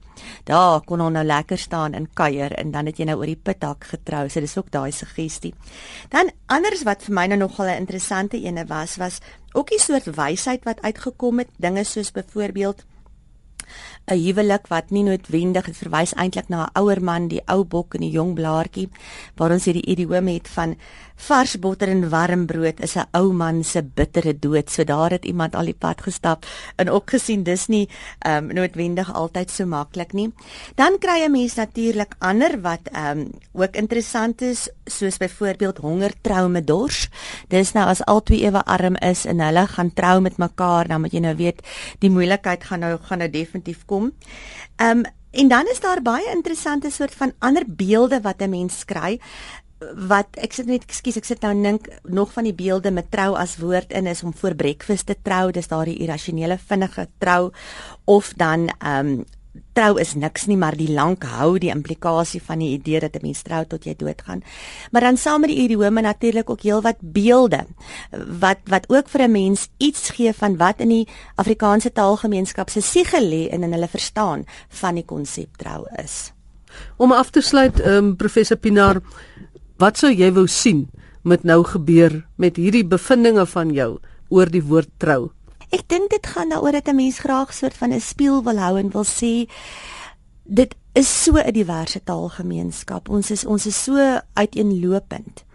Daar 0.48 0.80
kon 0.88 1.04
hulle 1.04 1.18
nou 1.18 1.26
lekker 1.28 1.60
staan 1.60 1.98
en 2.00 2.08
kuier 2.16 2.56
en 2.62 2.72
dan 2.72 2.88
het 2.88 3.02
jy 3.02 3.10
nou 3.10 3.18
oor 3.20 3.34
die 3.34 3.36
putdak 3.50 3.90
getrou. 3.92 4.30
So 4.30 4.40
dis 4.40 4.56
ook 4.58 4.72
daai 4.72 4.92
suggestie. 4.96 5.52
Dan 6.10 6.32
anders 6.48 6.86
wat 6.88 7.04
vir 7.04 7.16
my 7.20 7.28
nou 7.28 7.40
nogal 7.44 7.68
'n 7.68 7.84
interessante 7.84 8.40
ene 8.40 8.66
was, 8.66 8.96
was 8.96 9.20
ook 9.54 9.72
'n 9.72 9.80
soort 9.80 10.16
wysheid 10.16 10.64
wat 10.64 10.82
uitgekom 10.82 11.40
het, 11.40 11.50
dinge 11.58 11.84
soos 11.84 12.12
byvoorbeeld 12.12 12.86
'n 14.08 14.18
huwelik 14.18 14.68
wat 14.68 14.92
nie 14.92 15.04
noodwendig 15.04 15.66
het 15.66 15.78
verwys 15.78 16.14
eintlik 16.14 16.50
na 16.50 16.66
'n 16.66 16.80
ouer 16.80 17.02
man, 17.02 17.28
die 17.28 17.42
ou 17.48 17.64
bok 17.64 17.94
en 17.94 18.02
die 18.02 18.12
jong 18.12 18.36
blaartjie, 18.36 18.90
waar 19.36 19.52
ons 19.52 19.66
hierdie 19.66 19.86
idiom 19.86 20.28
het 20.28 20.48
van 20.48 20.76
vars 21.20 21.58
botter 21.60 21.92
en 21.92 22.10
warm 22.10 22.46
brood 22.48 22.80
is 22.80 22.96
'n 22.96 23.08
ou 23.12 23.34
man 23.34 23.64
se 23.64 23.82
bittere 23.84 24.40
dood. 24.40 24.70
So 24.70 24.84
daar 24.84 25.12
het 25.12 25.26
iemand 25.26 25.56
al 25.56 25.66
die 25.66 25.74
pad 25.74 26.02
gestap 26.02 26.46
en 26.76 26.90
ook 26.90 27.10
gesien 27.10 27.44
dis 27.44 27.68
nie 27.68 27.90
ehm 28.20 28.50
um, 28.50 28.54
noodwendig 28.54 29.14
altyd 29.14 29.52
so 29.52 29.66
maklik 29.66 30.14
nie. 30.14 30.34
Dan 30.76 30.98
kry 31.00 31.26
'n 31.26 31.32
mens 31.32 31.56
natuurlik 31.56 32.16
ander 32.20 32.62
wat 32.62 32.90
ehm 32.92 33.20
um, 33.20 33.32
ook 33.54 33.76
interessant 33.76 34.42
is, 34.42 34.70
soos 34.86 35.18
byvoorbeeld 35.18 35.78
honger 35.78 36.14
trou 36.22 36.50
met 36.50 36.68
dors. 36.68 37.10
Dis 37.48 37.72
nou 37.74 37.88
as 37.88 38.06
albei 38.06 38.44
ewe 38.46 38.66
arm 38.66 38.96
is 38.96 39.26
en 39.26 39.40
hulle 39.40 39.68
gaan 39.68 39.94
trou 39.94 40.22
met 40.22 40.38
mekaar, 40.38 40.88
dan 40.88 41.02
moet 41.02 41.12
jy 41.12 41.20
nou 41.20 41.36
weet 41.36 41.62
die 42.00 42.10
moeilikheid 42.10 42.64
gaan 42.64 42.80
nou 42.80 42.98
gaan 43.02 43.18
nou 43.18 43.30
definitief 43.30 43.59
kom. 43.86 44.12
Ehm 44.76 44.98
um, 44.98 45.04
en 45.32 45.48
dan 45.48 45.68
is 45.70 45.80
daar 45.80 46.02
baie 46.02 46.32
interessante 46.34 46.90
soort 46.90 47.14
van 47.14 47.32
ander 47.40 47.64
beelde 47.68 48.22
wat 48.22 48.42
'n 48.42 48.50
mens 48.50 48.86
kry 48.86 49.20
wat 49.80 50.28
ek 50.44 50.54
sit 50.54 50.68
net 50.68 50.84
ekskuus 50.84 51.18
ek 51.18 51.26
sit 51.26 51.42
nou 51.42 51.54
dink 51.64 51.88
nog 52.04 52.34
van 52.36 52.44
die 52.44 52.54
beelde 52.54 52.92
met 52.92 53.12
trou 53.12 53.36
as 53.40 53.58
woord 53.58 53.94
in 53.96 54.08
is 54.12 54.24
om 54.24 54.34
voor 54.36 54.56
breakfast 54.56 55.06
te 55.06 55.16
trou 55.24 55.52
dis 55.56 55.72
daardie 55.72 56.00
irrasionele 56.04 56.58
vinnige 56.58 57.08
trou 57.18 57.52
of 58.06 58.34
dan 58.34 58.70
ehm 58.80 59.08
um, 59.08 59.26
trou 59.74 59.98
is 60.00 60.14
niks 60.16 60.46
nie 60.46 60.58
maar 60.58 60.78
die 60.78 60.92
lank 60.94 61.24
hou 61.24 61.58
die 61.60 61.72
implikasie 61.74 62.42
van 62.42 62.60
die 62.60 62.74
idee 62.78 63.00
dat 63.00 63.16
'n 63.16 63.26
mens 63.26 63.42
trou 63.42 63.66
tot 63.66 63.86
jy 63.86 63.96
doodgaan 63.96 64.44
maar 64.92 65.02
dan 65.02 65.18
saam 65.18 65.42
met 65.42 65.50
die 65.50 65.64
idiome 65.64 66.02
natuurlik 66.02 66.50
ook 66.50 66.62
heelwat 66.62 66.98
beelde 67.02 67.66
wat 68.40 68.60
wat 68.66 68.86
ook 68.90 69.10
vir 69.10 69.22
'n 69.22 69.32
mens 69.32 69.70
iets 69.78 70.10
gee 70.10 70.34
van 70.34 70.58
wat 70.58 70.80
in 70.80 70.90
die 70.90 71.08
Afrikaanse 71.36 71.92
taalgemeenskap 71.92 72.70
se 72.70 72.82
siege 72.82 73.22
lê 73.22 73.50
en 73.50 73.64
in 73.64 73.72
hulle 73.72 73.88
verstaan 73.88 74.46
van 74.70 74.96
die 74.96 75.06
konsep 75.06 75.58
trou 75.58 75.86
is 76.04 76.34
om 76.98 77.12
af 77.12 77.30
te 77.30 77.42
sluit 77.42 77.86
um, 77.86 78.16
professor 78.16 78.58
Pinaar 78.58 79.02
Wat 79.80 79.96
sou 79.96 80.10
jy 80.12 80.28
wou 80.36 80.44
sien 80.52 80.90
met 81.24 81.46
nou 81.48 81.62
gebeur 81.64 82.18
met 82.36 82.58
hierdie 82.60 82.84
bevindinge 82.84 83.46
van 83.48 83.70
jou 83.72 83.94
oor 84.28 84.50
die 84.52 84.60
woord 84.60 84.90
trou? 85.00 85.30
Ek 85.70 85.86
dink 85.88 86.10
dit 86.10 86.26
gaan 86.28 86.50
daaroor 86.50 86.72
dat 86.72 86.88
'n 86.88 86.96
mens 86.96 87.20
graag 87.20 87.54
soort 87.54 87.78
van 87.78 87.94
'n 87.94 88.02
spieël 88.02 88.44
wil 88.44 88.58
hou 88.58 88.80
en 88.80 88.90
wil 88.90 89.06
sê 89.06 89.50
dit 90.44 90.76
is 90.94 91.24
so 91.24 91.38
'n 91.38 91.54
diverse 91.54 92.04
taalgemeenskap. 92.04 93.10
Ons 93.10 93.32
is 93.32 93.46
ons 93.46 93.66
is 93.66 93.84
so 93.84 94.20
uiteenlopend. 94.34 95.46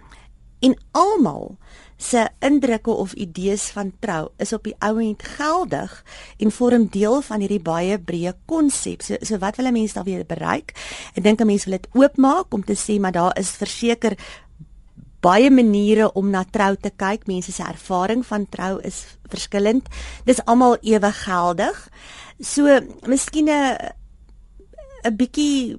En 0.60 0.76
almal 0.90 1.58
se 1.96 2.28
indrukke 2.38 2.90
of 2.90 3.12
idees 3.12 3.62
van 3.62 3.92
trou 3.98 4.28
is 4.36 4.52
op 4.52 4.64
die 4.64 4.74
ouend 4.78 5.22
geldig 5.22 6.04
en 6.38 6.50
vorm 6.50 6.86
deel 6.90 7.20
van 7.22 7.40
hierdie 7.40 7.62
baie 7.62 7.98
breë 7.98 8.34
konsep. 8.46 9.02
So, 9.02 9.16
so 9.20 9.38
wat 9.38 9.56
wil 9.56 9.66
'n 9.66 9.72
mens 9.72 9.92
weer 10.04 10.26
bereik? 10.26 10.72
Ek 11.14 11.22
dink 11.22 11.40
'n 11.40 11.46
mens 11.46 11.64
wil 11.64 11.78
dit 11.78 11.88
oopmaak 11.92 12.52
om 12.54 12.64
te 12.64 12.74
sê 12.74 13.00
maar 13.00 13.12
daar 13.12 13.38
is 13.38 13.50
verseker 13.50 14.18
baie 15.24 15.50
maniere 15.50 16.10
om 16.12 16.28
na 16.30 16.44
trou 16.44 16.74
te 16.76 16.92
kyk. 16.92 17.26
Mense 17.30 17.52
se 17.52 17.64
ervaring 17.64 18.24
van 18.26 18.46
trou 18.50 18.78
is 18.84 19.04
verskillend. 19.32 19.88
Dis 20.28 20.42
almal 20.44 20.76
ewe 20.82 21.12
geldig. 21.24 21.88
So 22.40 22.68
miskien 23.08 23.48
'n 23.48 23.94
'n 25.04 25.16
bietjie 25.16 25.76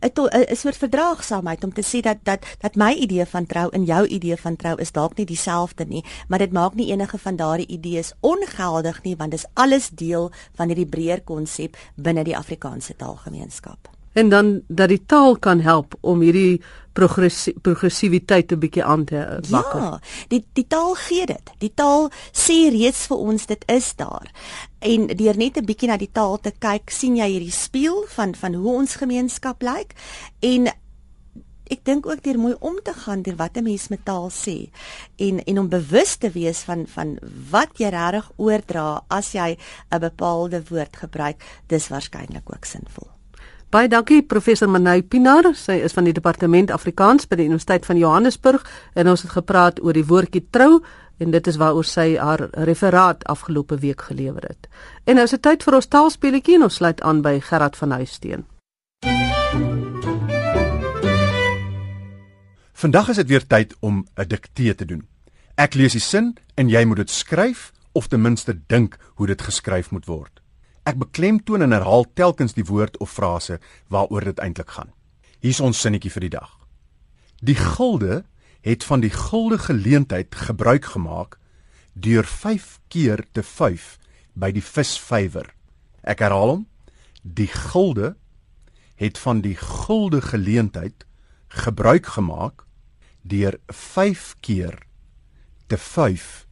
'n 0.00 0.56
soort 0.56 0.76
verdraagsaamheid 0.76 1.64
om 1.64 1.72
te 1.72 1.82
sê 1.82 2.00
dat 2.00 2.18
dat 2.22 2.44
dat 2.60 2.74
my 2.74 2.92
idee 2.92 3.26
van 3.26 3.46
trou 3.46 3.68
en 3.70 3.84
jou 3.84 4.06
idee 4.06 4.36
van 4.36 4.56
trou 4.56 4.80
is 4.80 4.92
dalk 4.92 5.16
nie 5.16 5.26
dieselfde 5.26 5.84
nie, 5.84 6.04
maar 6.28 6.38
dit 6.38 6.52
maak 6.52 6.74
nie 6.74 6.90
enige 6.90 7.18
van 7.18 7.36
daardie 7.36 7.66
idees 7.66 8.12
ongeldig 8.20 9.02
nie 9.02 9.16
want 9.16 9.30
dit 9.30 9.40
is 9.40 9.50
alles 9.54 9.88
deel 9.88 10.32
van 10.54 10.66
hierdie 10.68 10.88
breër 10.88 11.22
konsep 11.24 11.76
binne 11.94 12.24
die 12.24 12.36
Afrikaanse 12.36 12.96
taalgemeenskap 12.96 13.95
en 14.16 14.28
dan 14.28 14.60
dat 14.68 14.88
die 14.88 15.02
taal 15.06 15.36
kan 15.36 15.60
help 15.60 15.94
om 16.00 16.22
hierdie 16.24 16.60
progressiwiteit 16.96 18.52
'n 18.52 18.58
bietjie 18.58 18.84
aan 18.84 19.04
te 19.04 19.40
wakkel. 19.50 19.80
Ja, 19.80 20.00
die 20.28 20.44
die 20.52 20.66
taal 20.66 20.94
gee 20.94 21.26
dit. 21.26 21.50
Die 21.58 21.72
taal 21.74 22.08
sê 22.32 22.56
reeds 22.72 23.06
vir 23.06 23.16
ons 23.16 23.46
dit 23.46 23.64
is 23.66 23.94
daar. 23.96 24.30
En 24.78 25.06
deur 25.06 25.36
net 25.36 25.56
'n 25.56 25.64
bietjie 25.64 25.88
na 25.88 25.96
die 25.96 26.12
taal 26.12 26.40
te 26.40 26.52
kyk, 26.58 26.90
sien 26.90 27.16
jy 27.16 27.28
hierdie 27.28 27.52
spieël 27.52 28.04
van 28.08 28.34
van 28.34 28.54
hoe 28.54 28.74
ons 28.74 28.94
gemeenskap 28.94 29.62
lyk 29.62 29.92
en 30.40 30.68
ek 31.66 31.84
dink 31.84 32.06
ook 32.06 32.22
deur 32.22 32.38
mooi 32.38 32.54
om 32.60 32.78
te 32.82 32.92
gaan 32.94 33.22
deur 33.22 33.36
wat 33.36 33.56
'n 33.56 33.62
mens 33.62 33.88
met 33.88 34.04
taal 34.04 34.30
sê 34.30 34.70
en 35.16 35.44
en 35.44 35.58
om 35.58 35.68
bewus 35.68 36.16
te 36.16 36.30
wees 36.30 36.58
van 36.58 36.86
van 36.86 37.18
wat 37.50 37.78
jy 37.78 37.88
regtig 37.88 38.30
oordra 38.36 39.04
as 39.08 39.32
jy 39.32 39.58
'n 39.90 40.00
bepaalde 40.00 40.62
woord 40.68 40.96
gebruik, 40.96 41.44
dis 41.66 41.88
waarskynlik 41.88 42.48
ook 42.54 42.64
sinvol. 42.64 43.15
Baie 43.66 43.88
dankie 43.90 44.22
professor 44.22 44.68
Manay 44.70 45.00
Pinaar. 45.02 45.48
Sy 45.58 45.80
is 45.82 45.94
van 45.96 46.06
die 46.06 46.14
departement 46.14 46.70
Afrikaans 46.70 47.26
by 47.26 47.40
die 47.40 47.48
Universiteit 47.48 47.86
van 47.88 47.98
Johannesburg 47.98 48.62
en 48.94 49.10
ons 49.10 49.24
het 49.26 49.32
gepraat 49.34 49.80
oor 49.82 49.96
die 49.96 50.06
woordjie 50.06 50.44
trou 50.54 50.84
en 51.18 51.34
dit 51.34 51.50
is 51.50 51.58
waaroor 51.58 51.88
sy 51.88 52.12
haar 52.14 52.44
referaat 52.68 53.24
afgelope 53.26 53.80
week 53.82 54.06
gelewer 54.06 54.46
het. 54.46 54.70
En 55.04 55.18
nou 55.18 55.24
is 55.26 55.34
dit 55.34 55.42
tyd 55.42 55.66
vir 55.66 55.78
ons 55.80 55.90
taalspeletjie 55.96 56.60
en 56.60 56.68
ons 56.68 56.78
sluit 56.78 57.02
aan 57.02 57.24
by 57.26 57.40
Gerard 57.42 57.74
van 57.80 57.96
Huisteen. 57.98 58.46
Vandag 62.76 63.10
is 63.10 63.22
dit 63.24 63.34
weer 63.34 63.46
tyd 63.46 63.74
om 63.80 64.06
'n 64.14 64.28
diktee 64.28 64.74
te 64.74 64.84
doen. 64.84 65.08
Ek 65.56 65.74
lees 65.74 65.92
die 65.92 66.00
sin 66.00 66.36
en 66.54 66.68
jy 66.68 66.84
moet 66.84 66.96
dit 66.96 67.10
skryf 67.10 67.72
of 67.92 68.06
ten 68.06 68.20
minste 68.20 68.54
dink 68.66 68.96
hoe 69.16 69.26
dit 69.26 69.42
geskryf 69.42 69.90
moet 69.90 70.06
word. 70.06 70.45
Ek 70.86 70.98
beklemtoon 71.00 71.64
en 71.66 71.74
herhaal 71.74 72.06
telkens 72.14 72.54
die 72.54 72.64
woord 72.68 72.94
of 73.02 73.10
frase 73.10 73.58
waaroor 73.90 74.28
dit 74.28 74.38
eintlik 74.38 74.70
gaan. 74.70 74.92
Hier's 75.42 75.58
ons 75.60 75.80
sinnetjie 75.82 76.12
vir 76.14 76.26
die 76.28 76.34
dag. 76.36 76.52
Die 77.42 77.58
gulde 77.58 78.22
het 78.62 78.86
van 78.86 79.02
die 79.02 79.10
gulde 79.10 79.58
geleentheid 79.58 80.34
gebruik 80.46 80.86
gemaak 80.94 81.38
deur 81.92 82.26
5 82.26 82.78
keer 82.88 83.24
te 83.34 83.42
vyf 83.42 83.96
by 84.38 84.52
die 84.54 84.62
visvywer. 84.62 85.50
Ek 86.06 86.22
herhaal 86.22 86.54
hom. 86.54 86.64
Die 87.22 87.50
gulde 87.50 88.14
het 88.94 89.18
van 89.18 89.42
die 89.42 89.56
gulde 89.58 90.22
geleentheid 90.22 91.06
gebruik 91.50 92.14
gemaak 92.14 92.62
deur 93.26 93.58
5 93.74 94.34
keer 94.40 94.78
te 95.66 95.78
vyf 95.82 96.46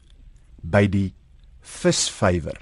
by 0.58 0.88
die 0.90 1.12
visvywer. 1.62 2.58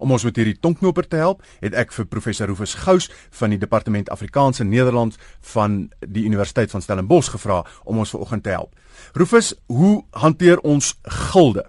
Om 0.00 0.14
ons 0.16 0.22
met 0.24 0.38
hierdie 0.40 0.56
tonknoper 0.56 1.04
te 1.08 1.18
help, 1.20 1.42
het 1.60 1.74
ek 1.76 1.90
vir 1.92 2.06
professor 2.08 2.48
Rufus 2.48 2.72
Gous 2.80 3.10
van 3.36 3.52
die 3.52 3.58
Departement 3.60 4.08
Afrikaanse 4.08 4.64
Nederlands 4.64 5.18
van 5.52 5.90
die 6.00 6.24
Universiteit 6.24 6.72
van 6.72 6.80
Stellenbosch 6.80 7.28
gevra 7.34 7.58
om 7.84 8.00
ons 8.00 8.14
vanoggend 8.14 8.46
te 8.46 8.54
help. 8.54 8.72
Rufus, 9.12 9.52
hoe 9.68 10.00
hanteer 10.16 10.62
ons 10.64 10.94
gilde? 11.04 11.66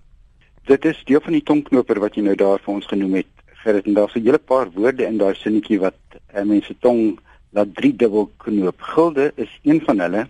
Dit 0.69 0.85
is 0.87 1.01
deel 1.09 1.19
van 1.25 1.35
die 1.35 1.43
tonknoper 1.43 1.99
wat 1.99 2.15
jy 2.15 2.23
nou 2.23 2.37
daar 2.39 2.63
vir 2.63 2.73
ons 2.73 2.87
genoem 2.87 3.19
het. 3.19 3.27
Gerrit 3.65 3.85
en 3.85 3.99
daar's 3.99 4.15
'n 4.15 4.23
hele 4.23 4.39
paar 4.39 4.71
woorde 4.71 5.05
in 5.05 5.17
daai 5.17 5.35
sinnetjie 5.35 5.79
wat 5.79 5.99
uh, 6.33 6.43
mense 6.43 6.73
tong 6.79 7.19
laat 7.51 7.75
drie 7.75 7.95
dubbel 7.95 8.31
knoop. 8.37 8.81
Gilde 8.81 9.33
is 9.35 9.59
een 9.63 9.81
van 9.81 9.99
hulle. 9.99 10.27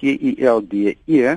G 0.00 0.02
I 0.02 0.36
L 0.40 0.64
D 0.64 0.96
E. 1.06 1.36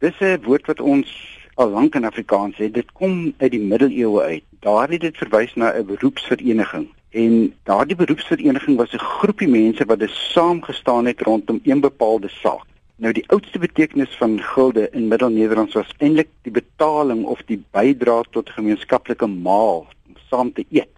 Dis 0.00 0.18
'n 0.20 0.42
woord 0.42 0.66
wat 0.66 0.80
ons 0.80 1.08
al 1.54 1.70
lank 1.70 1.94
in 1.94 2.04
Afrikaans 2.04 2.56
het. 2.56 2.74
Dit 2.74 2.92
kom 2.92 3.34
uit 3.38 3.50
die 3.50 3.62
middeleeue 3.62 4.20
uit. 4.20 4.44
Daar 4.64 4.88
het 4.88 5.00
dit 5.00 5.16
verwys 5.16 5.54
na 5.54 5.72
'n 5.72 5.86
beroepsvereniging. 5.86 6.86
En 7.10 7.54
daardie 7.62 7.96
beroepsvereniging 7.96 8.76
was 8.76 8.92
'n 8.92 8.98
groepie 8.98 9.48
mense 9.48 9.84
wat 9.84 9.98
dus 9.98 10.30
saamgestaan 10.32 11.06
het 11.06 11.20
rondom 11.20 11.60
een 11.62 11.80
bepaalde 11.80 12.28
saak. 12.28 12.64
Nou 12.96 13.12
die 13.12 13.28
oudste 13.28 13.58
betekenis 13.58 14.16
van 14.16 14.42
gilde 14.42 14.88
in 14.90 15.08
Middelnederlands 15.08 15.74
was 15.74 15.94
eintlik 15.98 16.28
die 16.42 16.52
betaling 16.52 17.24
of 17.24 17.42
die 17.46 17.64
bydrae 17.70 18.24
tot 18.30 18.50
gemeenskaplike 18.50 19.26
maal 19.26 19.86
om 20.06 20.14
saam 20.28 20.52
te 20.52 20.64
eet. 20.70 20.94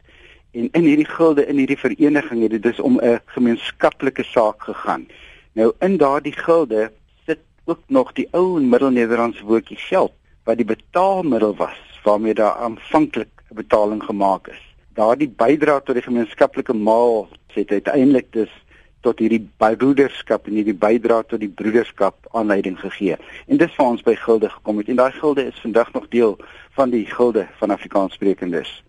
En 0.50 0.68
in 0.73 0.82
hierdie 0.82 1.11
gilde 1.16 1.46
in 1.46 1.56
hierdie 1.56 1.78
vereniging 1.78 2.42
het 2.42 2.50
dit 2.50 2.62
dus 2.62 2.80
om 2.80 3.00
'n 3.00 3.20
gemeenskaplike 3.25 4.23
saak 4.23 4.62
gegaan. 4.62 5.06
Nou 5.52 5.73
in 5.78 5.96
daardie 5.96 6.37
gilde 6.37 6.92
sit 7.26 7.40
ook 7.64 7.80
nog 7.87 8.12
die 8.12 8.28
ou 8.30 8.61
Middelnederlandse 8.61 9.44
woordjie 9.44 9.76
geld 9.78 10.12
wat 10.44 10.56
die 10.56 10.66
betaalmiddel 10.66 11.56
was 11.56 12.00
waarmee 12.02 12.35
daar 12.35 12.54
aanvanklik 12.54 13.36
betaling 13.55 14.03
gemaak 14.03 14.49
is. 14.49 14.62
Daardie 14.95 15.29
bydrae 15.29 15.83
tot 15.83 15.95
die 15.95 16.03
gemeenskaplike 16.03 16.75
maal 16.75 17.29
het 17.57 17.71
uiteindelik 17.71 18.33
dus 18.33 18.53
tot 19.07 19.21
hierdie 19.23 19.43
broederskap 19.59 20.49
en 20.49 20.59
hierdie 20.59 20.75
bydra 20.75 21.21
tot 21.23 21.41
die 21.41 21.53
broederskap 21.53 22.26
aanleiding 22.33 22.79
gegee. 22.81 23.17
En 23.47 23.61
dis 23.61 23.76
waar 23.76 23.95
ons 23.95 24.03
by 24.07 24.17
gilde 24.19 24.50
gekom 24.50 24.83
het 24.83 24.91
en 24.91 24.99
daai 25.00 25.12
gilde 25.12 25.47
is 25.47 25.62
vandag 25.62 25.93
nog 25.93 26.09
deel 26.09 26.37
van 26.79 26.91
die 26.91 27.07
gilde 27.07 27.47
van 27.61 27.71
Afrikaanssprekendes. 27.71 28.83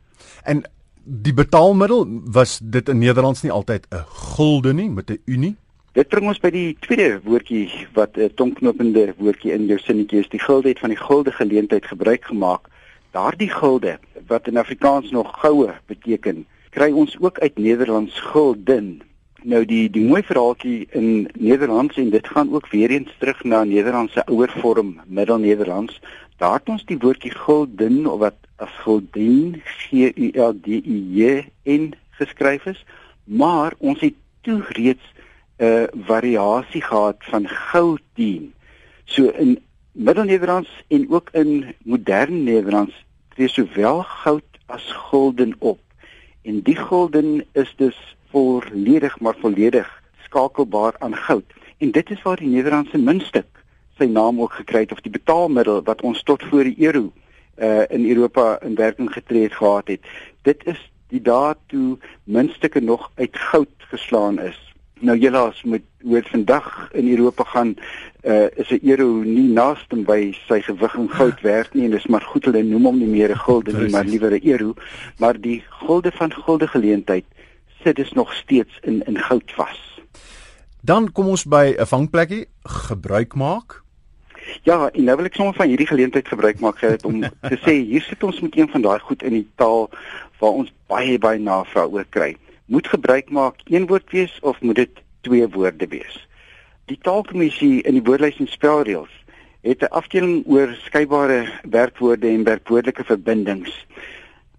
En 0.44 0.64
die 1.04 1.34
betaalmiddel 1.34 2.08
was 2.34 2.60
dit 2.64 2.90
in 2.90 3.00
Nederlands 3.04 3.44
nie 3.44 3.52
altyd 3.52 3.88
'n 3.92 4.06
gulde 4.36 4.74
nie 4.74 4.90
met 4.90 5.10
'n 5.12 5.22
unie. 5.26 5.56
Dit 5.94 6.08
bring 6.08 6.28
ons 6.28 6.40
by 6.40 6.50
die 6.50 6.78
tweede 6.80 7.22
woordjie 7.24 7.88
wat 7.94 8.18
'n 8.18 8.34
tonknopende 8.36 9.14
woordjie 9.18 9.54
in 9.54 9.66
jou 9.66 9.80
sinnetjie 9.80 10.20
is. 10.20 10.30
Die 10.30 10.40
gilde 10.40 10.70
het 10.70 10.80
van 10.80 10.90
die 10.90 11.04
gulde 11.08 11.32
geleentheid 11.32 11.86
gebruik 11.86 12.26
gemaak. 12.26 12.68
Daardie 13.12 13.50
gilde 13.50 14.00
wat 14.28 14.48
in 14.48 14.58
Afrikaans 14.58 15.12
nog 15.12 15.40
goue 15.40 15.74
beteken, 15.86 16.46
kry 16.70 16.92
ons 16.92 17.18
ook 17.20 17.40
uit 17.40 17.58
Nederlands 17.58 18.20
gulden 18.20 19.02
Nou 19.48 19.62
die 19.64 19.86
die 19.94 20.02
mooi 20.04 20.24
verhaaltjie 20.26 20.88
in 20.98 21.30
Nederlands 21.38 21.98
en 22.02 22.10
dit 22.10 22.28
gaan 22.28 22.50
ook 22.54 22.68
weer 22.68 22.90
eens 22.90 23.14
terug 23.20 23.44
na 23.44 23.64
Nederlandse 23.64 24.26
ouer 24.26 24.50
vorm 24.60 24.98
Middelnederlands. 25.06 26.00
Daar 26.38 26.58
het 26.60 26.70
ons 26.70 26.86
die 26.86 26.98
woordjie 26.98 27.32
gulden 27.32 28.06
of 28.12 28.20
wat 28.20 28.36
as 28.56 28.74
gulden 28.82 29.62
G 29.66 30.10
U 30.16 30.32
L 30.34 30.58
D 30.58 30.68
I 30.82 30.98
J 31.14 31.46
N 31.64 31.94
geskryf 32.18 32.66
is, 32.66 32.86
maar 33.24 33.74
ons 33.78 34.02
het 34.02 34.18
toe 34.42 34.62
reeds 34.68 35.06
'n 35.58 35.64
uh, 35.64 35.84
variasie 36.06 36.82
gehad 36.82 37.18
van 37.20 37.48
goudien. 37.48 38.54
So 39.06 39.30
in 39.30 39.60
Middelnederlands 39.98 40.84
en 40.88 41.10
ook 41.10 41.30
in 41.32 41.76
moderne 41.84 42.38
Nederlands 42.38 43.06
tree 43.34 43.48
sowel 43.48 44.04
goud 44.04 44.44
as 44.66 44.92
gulden 44.92 45.56
op. 45.60 45.80
En 46.42 46.62
die 46.62 46.76
gulden 46.76 47.46
is 47.52 47.74
dus 47.78 48.16
volledig 48.30 49.20
maar 49.20 49.36
volledig 49.40 50.04
skakelbaar 50.24 50.96
aan 51.00 51.16
goud. 51.16 51.54
En 51.78 51.92
dit 51.92 52.10
is 52.10 52.22
waar 52.22 52.38
die 52.38 52.48
Nederlandse 52.48 52.98
muntstuk 52.98 53.64
sy 53.98 54.06
naam 54.06 54.42
ook 54.42 54.54
gekry 54.54 54.80
het 54.86 54.92
of 54.92 55.02
die 55.02 55.12
betaalmiddel 55.12 55.82
wat 55.84 56.02
ons 56.02 56.24
tot 56.24 56.44
voor 56.44 56.64
die 56.64 56.78
euro 56.78 57.12
uh 57.58 57.90
in 57.90 58.06
Europa 58.10 58.60
in 58.62 58.76
werking 58.76 59.12
getree 59.14 59.44
het 59.44 59.54
gehad 59.54 59.88
het. 59.88 60.06
Dit 60.42 60.66
is 60.66 60.92
die 61.10 61.22
daartoe 61.22 61.98
muntstukke 62.24 62.80
nog 62.80 63.12
uit 63.16 63.38
goud 63.38 63.90
geslaan 63.90 64.40
is. 64.40 64.68
Nou 65.00 65.18
julle 65.18 65.38
as 65.38 65.64
moet 65.64 65.86
hoor 66.02 66.24
vandag 66.30 66.90
in 66.94 67.10
Europa 67.10 67.44
gaan 67.44 67.76
uh 68.28 68.48
is 68.56 68.70
'n 68.70 68.90
euro 68.90 69.08
nie 69.24 69.48
naaste 69.54 69.96
by 69.96 70.34
sy 70.48 70.62
gewig 70.62 70.96
in 70.96 71.10
goud 71.10 71.42
werd 71.42 71.74
nie 71.74 71.86
en 71.86 71.92
dis 71.92 72.08
maar 72.08 72.22
goed 72.22 72.46
hulle 72.46 72.64
noem 72.64 72.86
hom 72.86 72.98
nie 73.00 73.08
meer 73.08 73.32
'n 73.32 73.44
gulden 73.46 73.80
nie 73.80 73.90
maar 73.90 74.06
liewer 74.06 74.32
'n 74.32 74.48
euro 74.48 74.74
maar 75.18 75.40
die 75.42 75.64
gulde 75.70 76.12
van 76.12 76.34
gulde 76.34 76.68
geleentheid 76.68 77.26
sit 77.84 77.96
dus 77.96 78.12
nog 78.12 78.34
steeds 78.34 78.80
in 78.82 79.06
in 79.06 79.18
goud 79.18 79.52
vas. 79.52 80.02
Dan 80.82 81.12
kom 81.12 81.28
ons 81.28 81.46
by 81.46 81.76
'n 81.78 81.86
vangplekkie 81.86 82.46
gebruik 82.64 83.34
maak. 83.34 83.82
Ja, 84.64 84.90
en 84.92 85.04
nou 85.04 85.16
wil 85.18 85.26
ek 85.26 85.36
sommer 85.36 85.54
van 85.54 85.68
hierdie 85.68 85.88
geleentheid 85.88 86.28
gebruik 86.28 86.60
maak 86.60 86.78
gerad 86.78 87.06
om 87.06 87.22
te 87.22 87.58
sê 87.66 87.74
hier 87.84 88.02
sit 88.02 88.24
ons 88.24 88.40
met 88.40 88.58
een 88.58 88.70
van 88.70 88.82
daai 88.82 89.00
goed 89.00 89.24
in 89.24 89.34
die 89.34 89.48
taal 89.56 89.90
waar 90.40 90.52
ons 90.52 90.74
baie 90.88 91.18
baie 91.20 91.40
navraag 91.40 91.92
oor 91.92 92.06
kry. 92.10 92.36
Moet 92.66 92.88
gebruik 92.88 93.30
maak 93.30 93.56
een 93.66 93.88
woord 93.88 94.12
wees 94.12 94.40
of 94.42 94.62
moet 94.62 94.76
dit 94.76 94.90
twee 95.22 95.48
woorde 95.48 95.88
wees? 95.88 96.27
Die 96.88 96.96
taalkommissie 97.04 97.82
in 97.84 97.98
die 97.98 98.04
woordlys 98.08 98.38
en 98.40 98.48
spelreëls 98.48 99.12
het 99.68 99.82
'n 99.84 99.92
afdeling 100.00 100.46
oor 100.48 100.70
skeybare 100.86 101.40
werkwoorde 101.64 102.28
en 102.28 102.44
werkwoordelike 102.44 103.04
verbindings. 103.04 103.74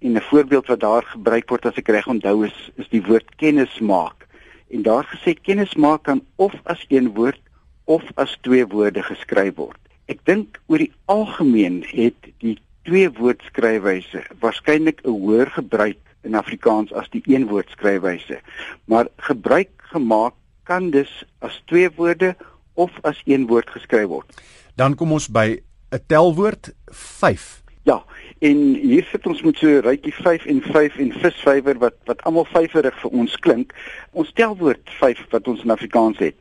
En 0.04 0.12
'n 0.12 0.20
voorbeeld 0.20 0.66
wat 0.66 0.80
daar 0.80 1.02
gebruik 1.02 1.48
word 1.48 1.66
as 1.66 1.78
ek 1.80 1.88
reg 1.88 2.06
onthou 2.06 2.44
is 2.44 2.70
is 2.76 2.88
die 2.88 3.02
woord 3.02 3.34
kennis 3.36 3.78
maak. 3.78 4.26
En 4.70 4.82
daar 4.82 5.04
gesê 5.04 5.40
kennis 5.40 5.74
maak 5.74 6.02
kan 6.02 6.20
of 6.36 6.52
as 6.64 6.84
een 6.88 7.14
woord 7.14 7.40
of 7.84 8.04
as 8.14 8.36
twee 8.40 8.66
woorde 8.66 9.02
geskryf 9.02 9.54
word. 9.54 9.80
Ek 10.06 10.20
dink 10.24 10.60
oor 10.66 10.78
die 10.78 10.92
algemeen 11.04 11.84
het 11.88 12.20
die 12.38 12.58
twee 12.82 13.10
woord 13.10 13.42
skryfwyse 13.42 14.22
waarskynlik 14.40 15.00
'n 15.04 15.08
hoër 15.08 15.50
gebruik 15.50 15.98
in 16.22 16.34
Afrikaans 16.34 16.92
as 16.92 17.08
die 17.08 17.22
een 17.24 17.46
woord 17.46 17.70
skryfwyse. 17.70 18.40
Maar 18.84 19.06
gebruik 19.16 19.70
gemaak 19.76 20.34
kan 20.68 20.90
dus 20.90 21.24
as 21.38 21.62
twee 21.64 21.88
woorde 21.96 22.36
of 22.74 22.92
as 23.02 23.20
een 23.24 23.46
woord 23.46 23.70
geskryf 23.70 24.06
word. 24.06 24.42
Dan 24.76 24.94
kom 24.94 25.12
ons 25.16 25.28
by 25.28 25.58
'n 25.90 26.02
telwoord 26.06 26.72
5. 26.92 27.62
Ja, 27.82 28.04
en 28.38 28.58
hier 28.74 29.04
sit 29.10 29.26
ons 29.26 29.42
met 29.42 29.56
so 29.56 29.80
rykie 29.80 30.14
5 30.14 30.44
en 30.46 30.60
5 30.62 30.98
en 30.98 31.12
visvywer 31.12 31.78
wat 31.78 31.96
wat 32.04 32.22
almal 32.22 32.44
vyferig 32.44 33.00
vir 33.00 33.10
ons 33.10 33.36
klink. 33.36 33.72
Ons 34.12 34.32
telwoord 34.32 34.90
5 35.00 35.24
wat 35.30 35.48
ons 35.48 35.62
in 35.64 35.70
Afrikaans 35.70 36.18
het. 36.18 36.36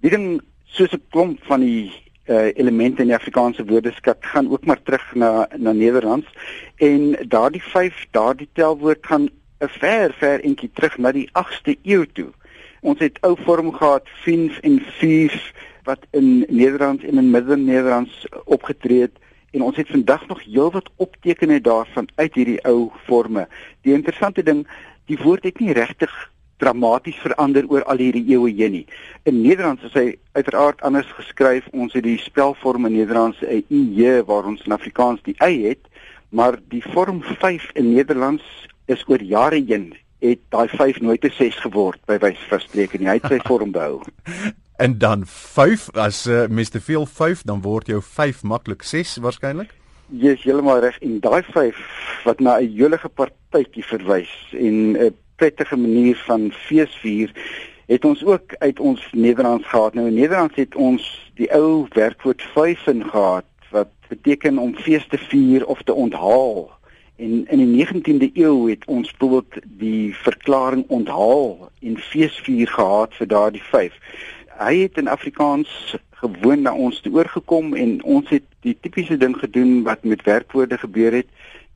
Die 0.00 0.10
ding 0.10 0.40
soos 0.64 0.92
'n 0.92 1.02
klomp 1.10 1.42
van 1.44 1.60
die 1.60 1.90
uh, 2.26 2.54
elemente 2.54 3.02
in 3.02 3.10
die 3.10 3.16
Afrikaanse 3.16 3.64
woordeskat 3.64 4.18
gaan 4.20 4.50
ook 4.50 4.64
maar 4.64 4.82
terug 4.82 5.14
na 5.14 5.48
na 5.56 5.72
Nederlands 5.72 6.26
en 6.76 7.16
daardie 7.28 7.62
5, 7.62 8.06
daardie 8.10 8.48
telwoord 8.52 9.06
gaan 9.06 9.28
'n 9.60 9.68
ver 9.68 10.14
ver 10.18 10.40
entjie 10.44 10.70
terug 10.72 10.98
na 10.98 11.12
die 11.12 11.28
8ste 11.32 11.76
eeu 11.82 12.06
toe. 12.12 12.30
Ons 12.82 12.98
het 12.98 13.18
ou 13.22 13.36
vorm 13.44 13.68
gehad 13.70 14.08
5 14.24 14.56
en 14.66 14.80
4 14.98 15.34
wat 15.86 16.06
in 16.10 16.44
Nederlands 16.48 17.04
en 17.04 17.18
in 17.20 17.30
Middelnederlands 17.30 18.26
opgetree 18.44 19.04
het 19.06 19.20
en 19.54 19.62
ons 19.62 19.76
het 19.76 19.90
vandag 19.90 20.26
nog 20.26 20.42
heelwat 20.42 20.90
optekeninge 20.96 21.60
daarvan 21.60 22.08
uit 22.14 22.34
hierdie 22.34 22.58
ou 22.66 22.90
forme. 23.06 23.46
Die 23.86 23.94
interessante 23.94 24.42
ding, 24.42 24.64
die 25.06 25.18
woord 25.22 25.46
het 25.46 25.62
nie 25.62 25.76
regtig 25.78 26.10
dramaties 26.58 27.22
verander 27.22 27.70
oor 27.70 27.86
al 27.86 28.02
hierdie 28.02 28.24
eeue 28.34 28.50
heen 28.50 28.74
nie. 28.80 28.84
In 29.30 29.42
Nederlands 29.44 29.86
is 29.86 29.94
hy 29.94 30.06
uiteraard 30.34 30.82
anders 30.82 31.10
geskryf. 31.14 31.70
Ons 31.70 31.94
het 31.94 32.02
die 32.02 32.18
spelvorm 32.18 32.90
in 32.90 32.98
Nederlands 32.98 33.38
'n 33.46 33.62
i 33.70 34.22
waar 34.26 34.44
ons 34.44 34.66
in 34.66 34.74
Afrikaans 34.74 35.22
die 35.22 35.38
y 35.38 35.68
het, 35.70 35.86
maar 36.30 36.58
die 36.68 36.82
vorm 36.82 37.22
5 37.22 37.70
in 37.74 37.94
Nederlands 37.94 38.42
is 38.86 39.04
oor 39.06 39.22
jare 39.22 39.62
heen 39.62 39.92
het 40.22 40.38
daai 40.54 40.68
5 40.68 41.00
nooit 41.00 41.24
'n 41.24 41.34
6 41.34 41.56
geword 41.66 42.00
by 42.06 42.18
wyse 42.18 42.46
van 42.48 42.60
spreek 42.60 42.94
en 42.94 43.06
hy 43.06 43.18
het 43.18 43.26
sy 43.28 43.38
vorm 43.50 43.72
behou. 43.74 44.00
En 44.76 44.98
dan 44.98 45.26
5 45.26 45.90
as 45.94 46.26
uh, 46.26 46.46
mens 46.46 46.68
te 46.68 46.80
veel 46.80 47.06
5 47.06 47.42
dan 47.42 47.60
word 47.60 47.86
jou 47.86 48.02
5 48.02 48.42
maklik 48.42 48.82
6 48.82 49.16
waarskynlik. 49.16 49.74
Jy 50.06 50.32
is 50.36 50.42
heeltemal 50.42 50.80
reg 50.80 50.98
en 50.98 51.20
daai 51.20 51.42
5 51.42 51.76
wat 52.24 52.40
na 52.40 52.58
'n 52.60 52.72
jolige 52.72 53.08
partytjie 53.08 53.84
verwys 53.84 54.32
en 54.52 54.96
'n 54.96 55.14
prettige 55.36 55.76
manier 55.76 56.16
van 56.26 56.52
feesvier 56.52 57.30
het 57.86 58.04
ons 58.04 58.24
ook 58.24 58.54
uit 58.58 58.80
ons 58.80 59.08
Nederlands 59.12 59.68
gehad. 59.68 59.94
Nou 59.94 60.06
in 60.06 60.14
Nederlands 60.14 60.54
het 60.54 60.74
ons 60.74 61.30
die 61.34 61.50
ou 61.52 61.86
werkwoord 61.88 62.42
vyfen 62.54 63.04
gehad 63.10 63.44
wat 63.70 63.90
beteken 64.08 64.58
om 64.58 64.76
fees 64.76 65.06
te 65.08 65.18
vier 65.18 65.66
of 65.66 65.82
te 65.82 65.94
onthaal. 65.94 66.70
En 67.22 67.44
in 67.54 67.60
die 67.62 67.86
19de 67.86 68.30
eeu 68.34 68.68
het 68.70 68.84
ons 68.90 69.12
byvoorbeeld 69.16 69.62
die 69.78 70.14
verklaring 70.26 70.84
onthaal 70.88 71.70
en 71.80 71.98
feesvier 72.10 72.68
gehad 72.68 73.14
vir 73.14 73.28
daardie 73.30 73.62
5 73.70 73.98
hy 74.58 74.82
het 74.82 74.96
in 74.96 75.08
Afrikaans 75.08 75.96
gewoon 76.10 76.62
na 76.62 76.74
ons 76.74 77.00
toe 77.00 77.12
oorgekom 77.12 77.74
en 77.74 78.02
ons 78.02 78.28
het 78.30 78.44
die 78.66 78.76
tipiese 78.80 79.16
ding 79.18 79.34
gedoen 79.38 79.82
wat 79.82 80.04
met 80.04 80.22
werkwoorde 80.22 80.78
gebeur 80.78 81.12
het. 81.12 81.26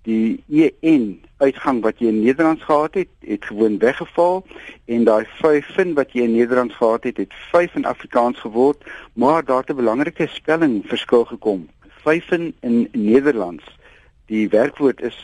Die 0.07 0.45
EN 0.47 1.19
uitgang 1.43 1.81
wat 1.83 1.99
jy 1.99 2.13
in 2.13 2.23
Nederlands 2.23 2.63
gehad 2.63 2.95
het, 2.95 3.11
het 3.27 3.45
gewoon 3.45 3.79
weggeval 3.83 4.45
en 4.85 5.05
daai 5.09 5.27
vyfin 5.41 5.97
wat 5.99 6.15
jy 6.15 6.29
in 6.29 6.37
Nederlands 6.37 6.77
gehad 6.79 7.09
het, 7.09 7.19
het 7.19 7.35
vyf 7.51 7.75
in 7.75 7.89
Afrikaans 7.91 8.39
geword, 8.39 8.87
maar 9.13 9.45
daar 9.45 9.67
het 9.67 9.71
'n 9.71 9.83
belangrike 9.83 10.29
spelling 10.31 10.85
verskil 10.87 11.25
gekom. 11.25 11.67
Vyfin 12.07 12.55
in 12.61 12.89
Nederlands, 12.93 13.65
die 14.27 14.49
werkwoord 14.49 15.01
is 15.01 15.17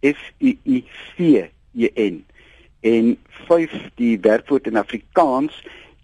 F 0.00 0.20
U 0.38 0.56
I 0.64 0.84
V 1.16 1.48
E 1.74 1.90
N 1.94 2.24
en 2.80 3.16
vyf 3.48 3.74
die 3.98 4.18
werkwoord 4.22 4.66
in 4.70 4.78
Afrikaans, 4.78 5.54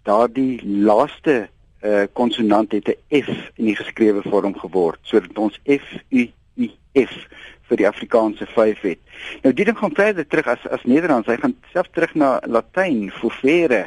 daardie 0.03 0.59
laaste 0.65 1.47
uh 1.85 2.05
konsonant 2.13 2.71
het 2.71 2.87
'n 2.87 3.23
F 3.23 3.29
in 3.55 3.65
die 3.65 3.75
geskrewe 3.75 4.21
vorm 4.21 4.57
geword 4.57 4.99
sodat 5.01 5.37
ons 5.37 5.59
F 5.65 5.87
U 6.09 6.29
I 6.55 6.71
F 6.93 7.13
vir 7.67 7.77
die 7.77 7.87
Afrikaanse 7.87 8.45
vyf 8.45 8.81
het. 8.81 8.99
Nou 9.43 9.53
dit 9.53 9.65
ding 9.65 9.77
gaan 9.77 9.95
verder 9.95 10.27
terug 10.27 10.47
as 10.47 10.67
as 10.67 10.83
Nederlands, 10.83 11.27
hy 11.27 11.37
gaan 11.37 11.55
self 11.73 11.87
terug 11.93 12.13
na 12.15 12.39
Latyn, 12.45 13.11
fovere 13.11 13.85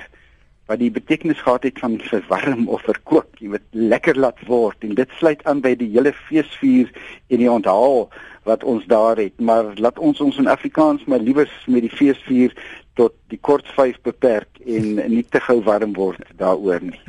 wat 0.68 0.82
die 0.82 0.90
betekenis 0.92 1.40
gehad 1.40 1.62
het 1.64 1.78
van 1.80 1.96
verwarm 2.04 2.66
of 2.68 2.82
verkoop, 2.84 3.38
jy 3.40 3.54
weet 3.54 3.64
lekker 3.72 4.18
laat 4.20 4.40
word 4.46 4.84
en 4.84 4.92
dit 4.98 5.14
sluit 5.16 5.40
aan 5.48 5.62
by 5.64 5.72
die 5.80 5.88
hele 5.94 6.12
feesvier 6.28 6.90
en 7.32 7.40
die 7.40 7.48
onthaal 7.50 8.10
wat 8.48 8.64
ons 8.64 8.84
daar 8.88 9.16
het, 9.20 9.34
maar 9.40 9.72
laat 9.80 9.98
ons 9.98 10.20
ons 10.24 10.36
in 10.40 10.48
Afrikaans 10.48 11.04
maar 11.08 11.24
liewers 11.24 11.54
met 11.66 11.84
die 11.88 11.92
feesvier 11.92 12.52
tot 12.98 13.14
die 13.30 13.38
kort 13.38 13.68
5 13.76 14.00
beperk 14.06 14.58
en 14.66 14.98
nie 15.12 15.22
te 15.30 15.40
gou 15.46 15.60
warm 15.66 15.94
word 15.96 16.24
daaroor 16.40 16.82
nie. 16.82 17.00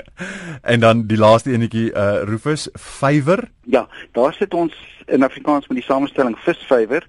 En 0.72 0.82
dan 0.84 1.06
die 1.08 1.18
laaste 1.18 1.54
enetjie 1.56 1.90
uh 1.96 2.22
Rufus 2.28 2.68
vywer. 3.00 3.46
Ja, 3.72 3.86
daar 4.18 4.34
sit 4.36 4.54
ons 4.54 4.76
in 5.08 5.24
Afrikaans 5.24 5.70
met 5.70 5.80
die 5.80 5.86
samestelling 5.86 6.36
visvywer 6.44 7.06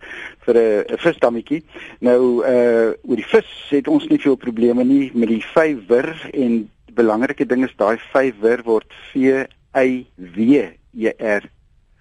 vir 0.47 0.59
'n 0.61 0.99
visdammetjie. 1.05 1.63
Nou 2.01 2.21
uh 2.47 2.93
oor 3.03 3.19
die 3.19 3.31
vis 3.35 3.51
het 3.71 3.89
ons 3.89 4.07
nie 4.09 4.21
veel 4.23 4.37
probleme 4.37 4.85
nie 4.85 5.11
met 5.15 5.29
die 5.29 5.45
vywer 5.55 6.15
en 6.33 6.71
belangrike 6.95 7.47
ding 7.47 7.65
is 7.65 7.75
daai 7.77 7.99
vywer 8.13 8.63
word 8.65 8.87
V 9.13 9.45
Y 9.75 10.07
W 10.17 10.63
E 10.95 11.13
R 11.19 11.43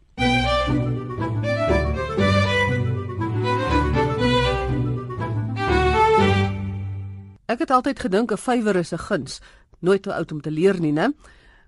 Ek 7.46 7.58
het 7.58 7.70
altyd 7.70 8.00
gedink 8.00 8.32
'n 8.32 8.36
vywer 8.36 8.76
is 8.76 8.92
'n 8.92 8.98
guns 8.98 9.40
nooit 9.78 10.02
te 10.02 10.14
oud 10.14 10.32
om 10.32 10.40
te 10.40 10.50
leer 10.50 10.80
nie, 10.80 10.92
né? 10.92 11.10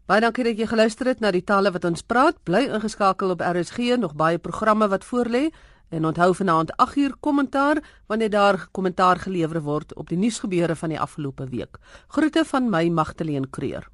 Baie 0.08 0.22
dankie 0.24 0.44
dat 0.46 0.56
jy 0.56 0.66
geluister 0.70 1.06
het 1.10 1.20
na 1.20 1.30
die 1.34 1.44
tale 1.44 1.72
wat 1.74 1.84
ons 1.84 2.02
praat. 2.02 2.38
Bly 2.48 2.62
ingeskakel 2.72 3.34
op 3.34 3.42
RSG, 3.44 3.98
nog 4.00 4.14
baie 4.16 4.38
programme 4.38 4.88
wat 4.88 5.04
voorlê. 5.04 5.48
En 5.88 6.04
onthou 6.04 6.34
vanaand 6.34 6.72
8uur 6.76 7.16
kommentaar 7.20 7.82
wanneer 8.06 8.30
daar 8.30 8.68
kommentaar 8.70 9.18
gelewer 9.18 9.62
word 9.62 9.94
op 9.94 10.08
die 10.08 10.18
nuusgebeure 10.18 10.76
van 10.76 10.88
die 10.88 11.00
afgelope 11.00 11.48
week. 11.48 11.78
Groete 12.08 12.44
van 12.44 12.70
my 12.70 12.88
Magtleen 12.88 13.50
Creer. 13.50 13.88